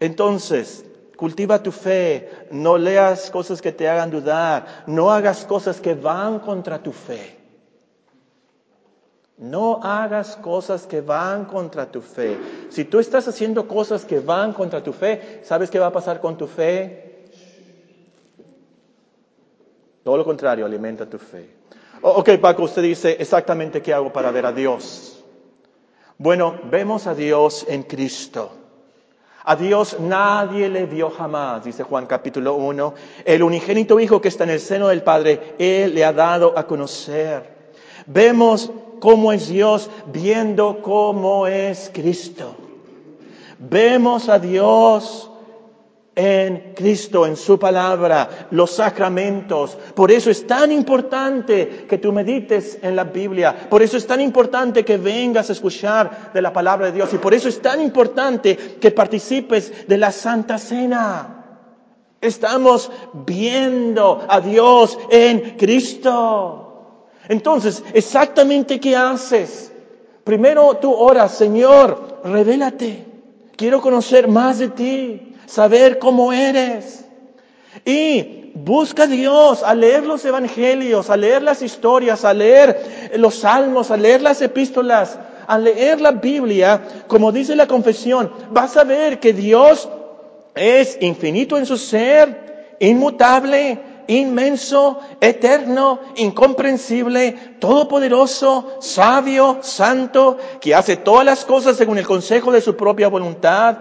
Entonces, 0.00 0.84
cultiva 1.16 1.62
tu 1.62 1.72
fe, 1.72 2.30
no 2.50 2.76
leas 2.76 3.30
cosas 3.30 3.60
que 3.60 3.72
te 3.72 3.88
hagan 3.88 4.10
dudar, 4.10 4.84
no 4.86 5.10
hagas 5.10 5.44
cosas 5.44 5.80
que 5.80 5.94
van 5.94 6.40
contra 6.40 6.82
tu 6.82 6.92
fe. 6.92 7.36
No 9.38 9.80
hagas 9.82 10.36
cosas 10.36 10.86
que 10.86 11.02
van 11.02 11.44
contra 11.44 11.90
tu 11.90 12.00
fe. 12.00 12.38
Si 12.70 12.84
tú 12.84 12.98
estás 12.98 13.28
haciendo 13.28 13.68
cosas 13.68 14.06
que 14.06 14.20
van 14.20 14.54
contra 14.54 14.82
tu 14.82 14.92
fe, 14.94 15.40
¿sabes 15.44 15.68
qué 15.68 15.78
va 15.78 15.88
a 15.88 15.92
pasar 15.92 16.20
con 16.20 16.38
tu 16.38 16.46
fe? 16.46 17.28
Todo 20.02 20.16
lo 20.16 20.24
contrario, 20.24 20.64
alimenta 20.64 21.04
tu 21.04 21.18
fe. 21.18 21.50
Ok, 22.00 22.38
Paco, 22.40 22.62
usted 22.62 22.82
dice 22.82 23.16
exactamente 23.18 23.82
qué 23.82 23.92
hago 23.92 24.12
para 24.12 24.30
ver 24.30 24.46
a 24.46 24.52
Dios. 24.52 25.22
Bueno, 26.16 26.58
vemos 26.70 27.06
a 27.06 27.14
Dios 27.14 27.66
en 27.68 27.82
Cristo. 27.82 28.50
A 29.48 29.54
Dios 29.54 30.00
nadie 30.00 30.68
le 30.68 30.86
vio 30.86 31.08
jamás, 31.08 31.62
dice 31.62 31.84
Juan 31.84 32.06
capítulo 32.06 32.54
1. 32.54 32.94
El 33.24 33.44
unigénito 33.44 34.00
Hijo 34.00 34.20
que 34.20 34.26
está 34.26 34.42
en 34.42 34.50
el 34.50 34.58
seno 34.58 34.88
del 34.88 35.04
Padre, 35.04 35.54
Él 35.56 35.94
le 35.94 36.04
ha 36.04 36.12
dado 36.12 36.58
a 36.58 36.66
conocer. 36.66 37.48
Vemos 38.06 38.72
cómo 38.98 39.32
es 39.32 39.48
Dios 39.48 39.88
viendo 40.06 40.82
cómo 40.82 41.46
es 41.46 41.92
Cristo. 41.94 42.56
Vemos 43.60 44.28
a 44.28 44.40
Dios 44.40 45.30
en 46.18 46.72
Cristo, 46.74 47.26
en 47.26 47.36
su 47.36 47.58
palabra, 47.58 48.48
los 48.50 48.70
sacramentos. 48.70 49.76
Por 49.94 50.10
eso 50.10 50.30
es 50.30 50.46
tan 50.46 50.72
importante 50.72 51.84
que 51.86 51.98
tú 51.98 52.10
medites 52.10 52.78
en 52.80 52.96
la 52.96 53.04
Biblia. 53.04 53.68
Por 53.68 53.82
eso 53.82 53.98
es 53.98 54.06
tan 54.06 54.22
importante 54.22 54.82
que 54.82 54.96
vengas 54.96 55.50
a 55.50 55.52
escuchar 55.52 56.32
de 56.32 56.40
la 56.40 56.54
palabra 56.54 56.86
de 56.86 56.92
Dios. 56.92 57.12
Y 57.12 57.18
por 57.18 57.34
eso 57.34 57.50
es 57.50 57.60
tan 57.60 57.82
importante 57.82 58.56
que 58.56 58.90
participes 58.90 59.86
de 59.86 59.98
la 59.98 60.10
Santa 60.10 60.56
Cena. 60.56 61.44
Estamos 62.18 62.90
viendo 63.26 64.24
a 64.26 64.40
Dios 64.40 64.98
en 65.10 65.56
Cristo. 65.58 67.08
Entonces, 67.28 67.84
exactamente 67.92 68.80
qué 68.80 68.96
haces. 68.96 69.70
Primero 70.24 70.78
tú 70.80 70.94
oras, 70.94 71.36
Señor, 71.36 72.20
revélate. 72.24 73.04
Quiero 73.54 73.82
conocer 73.82 74.28
más 74.28 74.58
de 74.58 74.68
ti 74.68 75.35
saber 75.46 75.98
cómo 75.98 76.32
eres. 76.32 77.04
Y 77.84 78.52
busca 78.54 79.04
a 79.04 79.06
Dios, 79.06 79.62
a 79.62 79.74
leer 79.74 80.04
los 80.04 80.24
evangelios, 80.24 81.10
a 81.10 81.16
leer 81.16 81.42
las 81.42 81.62
historias, 81.62 82.24
a 82.24 82.32
leer 82.32 83.10
los 83.16 83.36
salmos, 83.36 83.90
a 83.90 83.96
leer 83.96 84.22
las 84.22 84.40
epístolas, 84.40 85.18
a 85.46 85.58
leer 85.58 86.00
la 86.00 86.12
Biblia, 86.12 86.82
como 87.06 87.32
dice 87.32 87.54
la 87.54 87.66
confesión, 87.66 88.32
vas 88.50 88.76
a 88.76 88.84
ver 88.84 89.20
que 89.20 89.32
Dios 89.32 89.88
es 90.54 90.96
infinito 91.00 91.58
en 91.58 91.66
su 91.66 91.76
ser, 91.76 92.76
inmutable, 92.80 93.78
inmenso, 94.06 95.00
eterno, 95.20 96.00
incomprensible, 96.16 97.32
todopoderoso, 97.60 98.78
sabio, 98.80 99.58
santo, 99.60 100.38
que 100.60 100.74
hace 100.74 100.96
todas 100.96 101.26
las 101.26 101.44
cosas 101.44 101.76
según 101.76 101.98
el 101.98 102.06
consejo 102.06 102.52
de 102.52 102.60
su 102.60 102.76
propia 102.76 103.08
voluntad 103.08 103.76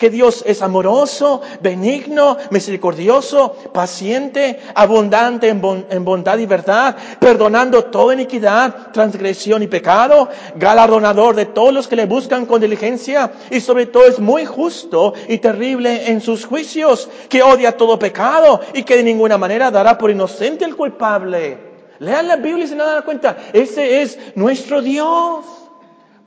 que 0.00 0.10
Dios 0.10 0.42
es 0.46 0.62
amoroso, 0.62 1.42
benigno, 1.60 2.38
misericordioso, 2.50 3.54
paciente, 3.72 4.58
abundante 4.74 5.48
en, 5.50 6.04
bondad 6.04 6.38
y 6.38 6.46
verdad, 6.46 6.96
perdonando 7.20 7.84
toda 7.84 8.14
iniquidad, 8.14 8.92
transgresión 8.92 9.62
y 9.62 9.66
pecado, 9.66 10.30
galardonador 10.56 11.36
de 11.36 11.44
todos 11.44 11.74
los 11.74 11.86
que 11.86 11.96
le 11.96 12.06
buscan 12.06 12.46
con 12.46 12.62
diligencia 12.62 13.30
y 13.50 13.60
sobre 13.60 13.84
todo 13.86 14.06
es 14.06 14.18
muy 14.18 14.46
justo 14.46 15.12
y 15.28 15.36
terrible 15.36 16.10
en 16.10 16.22
sus 16.22 16.46
juicios, 16.46 17.10
que 17.28 17.42
odia 17.42 17.76
todo 17.76 17.98
pecado 17.98 18.62
y 18.72 18.84
que 18.84 18.96
de 18.96 19.02
ninguna 19.02 19.36
manera 19.36 19.70
dará 19.70 19.98
por 19.98 20.10
inocente 20.10 20.64
el 20.64 20.76
culpable. 20.76 21.58
Lean 21.98 22.26
la 22.26 22.36
Biblia 22.36 22.64
y 22.64 22.68
se 22.68 22.76
dan 22.76 23.02
cuenta, 23.02 23.36
ese 23.52 24.00
es 24.00 24.18
nuestro 24.34 24.80
Dios. 24.80 25.59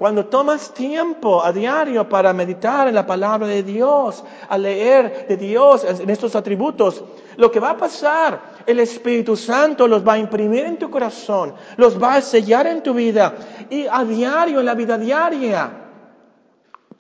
Cuando 0.04 0.26
tomas 0.26 0.74
tiempo 0.74 1.42
a 1.42 1.54
diario 1.54 2.10
para 2.10 2.34
meditar 2.34 2.90
en 2.90 2.96
la 2.96 3.08
palabra 3.08 3.48
de 3.48 3.64
Dios, 3.64 4.22
a 4.50 4.58
leer 4.58 5.28
de 5.30 5.38
Dios 5.38 5.86
en 5.86 6.10
estos 6.10 6.36
atributos, 6.36 7.02
lo 7.38 7.50
que 7.50 7.62
va 7.62 7.70
a 7.70 7.78
pasar, 7.78 8.38
el 8.66 8.82
Espíritu 8.82 9.38
Santo 9.38 9.88
los 9.88 10.06
va 10.06 10.16
a 10.16 10.18
imprimir 10.18 10.66
en 10.66 10.78
tu 10.78 10.92
corazón, 10.92 11.54
los 11.78 12.04
va 12.04 12.16
a 12.16 12.22
sellar 12.22 12.68
en 12.68 12.84
tu 12.84 12.94
vida 12.94 13.34
y 13.70 13.88
a 13.90 14.04
diario, 14.04 14.60
en 14.60 14.66
la 14.66 14.74
vida 14.74 14.98
diaria, 14.98 15.72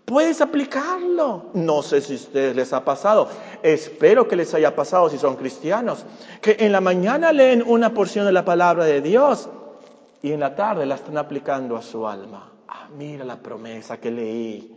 puedes 0.05 0.39
aplicarlo. 0.39 1.47
No 1.55 1.81
sé 1.81 1.99
si 1.99 2.13
a 2.13 2.15
ustedes 2.15 2.55
les 2.55 2.71
ha 2.71 2.85
pasado, 2.85 3.27
espero 3.63 4.29
que 4.29 4.37
les 4.37 4.53
haya 4.53 4.73
pasado 4.77 5.09
si 5.09 5.17
son 5.17 5.35
cristianos, 5.35 6.05
que 6.41 6.55
en 6.57 6.71
la 6.71 6.79
mañana 6.79 7.33
leen 7.33 7.65
una 7.67 7.93
porción 7.93 8.25
de 8.25 8.31
la 8.31 8.45
palabra 8.45 8.85
de 8.85 9.01
Dios 9.01 9.49
y 10.21 10.31
en 10.31 10.39
la 10.39 10.55
tarde 10.55 10.85
la 10.85 10.95
están 10.95 11.17
aplicando 11.17 11.75
a 11.75 11.81
su 11.81 12.07
alma 12.07 12.52
mira 12.97 13.25
la 13.25 13.41
promesa 13.41 13.99
que 13.99 14.11
leí, 14.11 14.75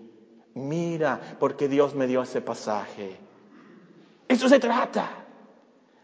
mira 0.55 1.21
porque 1.39 1.69
Dios 1.69 1.95
me 1.95 2.07
dio 2.07 2.23
ese 2.23 2.41
pasaje. 2.41 3.17
Eso 4.29 4.49
se 4.49 4.59
trata. 4.59 5.11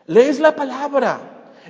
Lees 0.07 0.41
la 0.41 0.55
palabra. 0.55 1.21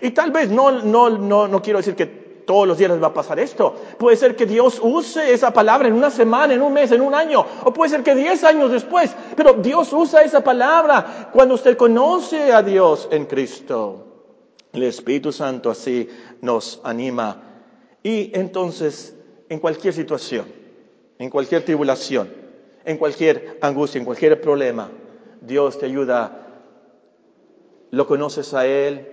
Y 0.00 0.10
tal 0.10 0.30
vez 0.30 0.50
no, 0.50 0.70
no, 0.70 1.10
no, 1.10 1.48
no 1.48 1.62
quiero 1.62 1.78
decir 1.78 1.94
que 1.94 2.06
todos 2.06 2.66
los 2.66 2.78
días 2.78 2.90
les 2.90 3.02
va 3.02 3.08
a 3.08 3.14
pasar 3.14 3.38
esto. 3.38 3.76
Puede 3.98 4.16
ser 4.16 4.36
que 4.36 4.46
Dios 4.46 4.80
use 4.82 5.32
esa 5.32 5.52
palabra 5.52 5.88
en 5.88 5.94
una 5.94 6.10
semana, 6.10 6.54
en 6.54 6.62
un 6.62 6.72
mes, 6.72 6.90
en 6.92 7.00
un 7.00 7.14
año. 7.14 7.44
O 7.64 7.72
puede 7.72 7.90
ser 7.90 8.02
que 8.02 8.14
diez 8.14 8.44
años 8.44 8.70
después. 8.70 9.14
Pero 9.36 9.54
Dios 9.54 9.92
usa 9.92 10.22
esa 10.22 10.42
palabra 10.42 11.30
cuando 11.32 11.54
usted 11.54 11.76
conoce 11.76 12.52
a 12.52 12.62
Dios 12.62 13.08
en 13.10 13.26
Cristo. 13.26 14.06
El 14.72 14.84
Espíritu 14.84 15.32
Santo 15.32 15.70
así 15.70 16.08
nos 16.40 16.80
anima. 16.82 17.42
Y 18.02 18.36
entonces 18.38 19.14
en 19.52 19.58
cualquier 19.58 19.92
situación, 19.92 20.46
en 21.18 21.28
cualquier 21.28 21.62
tribulación, 21.62 22.32
en 22.86 22.96
cualquier 22.96 23.58
angustia, 23.60 23.98
en 23.98 24.06
cualquier 24.06 24.40
problema, 24.40 24.88
Dios 25.42 25.78
te 25.78 25.84
ayuda. 25.84 26.48
Lo 27.90 28.06
conoces 28.06 28.54
a 28.54 28.66
Él, 28.66 29.10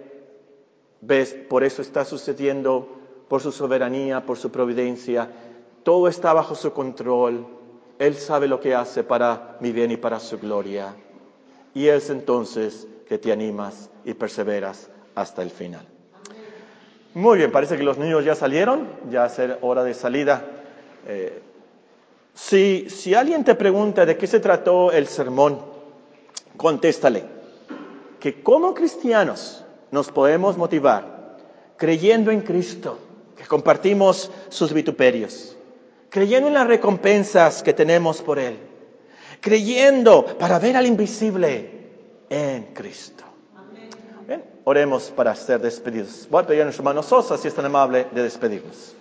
ves, 1.02 1.36
por 1.50 1.66
eso 1.66 1.82
está 1.82 2.06
sucediendo, 2.06 2.88
por 3.28 3.42
su 3.42 3.52
soberanía, 3.52 4.26
por 4.26 4.38
su 4.38 4.50
providencia. 4.50 5.30
Todo 5.84 6.08
está 6.08 6.32
bajo 6.32 6.56
su 6.56 6.72
control. 6.72 7.46
Él 8.00 8.16
sabe 8.16 8.48
lo 8.48 8.62
que 8.62 8.74
hace 8.74 9.04
para 9.04 9.58
mi 9.60 9.74
bien 9.74 9.92
y 9.92 9.98
para 9.98 10.22
su 10.22 10.40
gloria. 10.40 10.96
Y 11.74 11.88
es 11.88 12.10
entonces 12.10 12.88
que 13.10 13.18
te 13.18 13.34
animas 13.34 13.90
y 14.06 14.14
perseveras 14.14 14.90
hasta 15.16 15.42
el 15.42 15.50
final. 15.50 15.99
Muy 17.14 17.38
bien, 17.38 17.52
parece 17.52 17.76
que 17.76 17.84
los 17.84 17.98
niños 17.98 18.24
ya 18.24 18.36
salieron, 18.36 18.88
ya 19.10 19.26
es 19.26 19.42
hora 19.62 19.84
de 19.84 19.94
salida. 19.94 20.44
Eh, 21.08 21.42
si, 22.34 22.90
si 22.90 23.16
alguien 23.16 23.44
te 23.44 23.56
pregunta 23.56 24.06
de 24.06 24.16
qué 24.18 24.28
se 24.28 24.40
trató 24.40 24.92
el 24.92 25.08
sermón, 25.08 25.60
contéstale 26.56 27.40
que 28.20 28.44
como 28.44 28.74
cristianos 28.74 29.64
nos 29.92 30.12
podemos 30.12 30.58
motivar 30.58 31.38
creyendo 31.78 32.30
en 32.32 32.42
Cristo, 32.42 33.00
que 33.38 33.46
compartimos 33.46 34.30
sus 34.50 34.74
vituperios, 34.74 35.56
creyendo 36.10 36.50
en 36.50 36.54
las 36.54 36.68
recompensas 36.68 37.64
que 37.64 37.74
tenemos 37.74 38.22
por 38.22 38.38
Él, 38.38 38.58
creyendo 39.40 40.26
para 40.38 40.60
ver 40.60 40.76
al 40.76 40.86
invisible 40.86 41.72
en 42.30 42.64
Cristo. 42.74 43.24
Oremos 44.70 45.10
para 45.10 45.34
ser 45.34 45.60
despedidos. 45.60 46.28
Voy 46.30 46.44
a 46.44 46.46
pedir 46.46 46.62
a 46.62 46.66
nuestro 46.66 46.84
hermano 46.84 47.02
Sosa 47.02 47.40
si 47.40 47.48
es 47.48 47.56
tan 47.56 47.66
amable 47.66 48.06
de 48.12 48.22
despedirnos. 48.22 48.94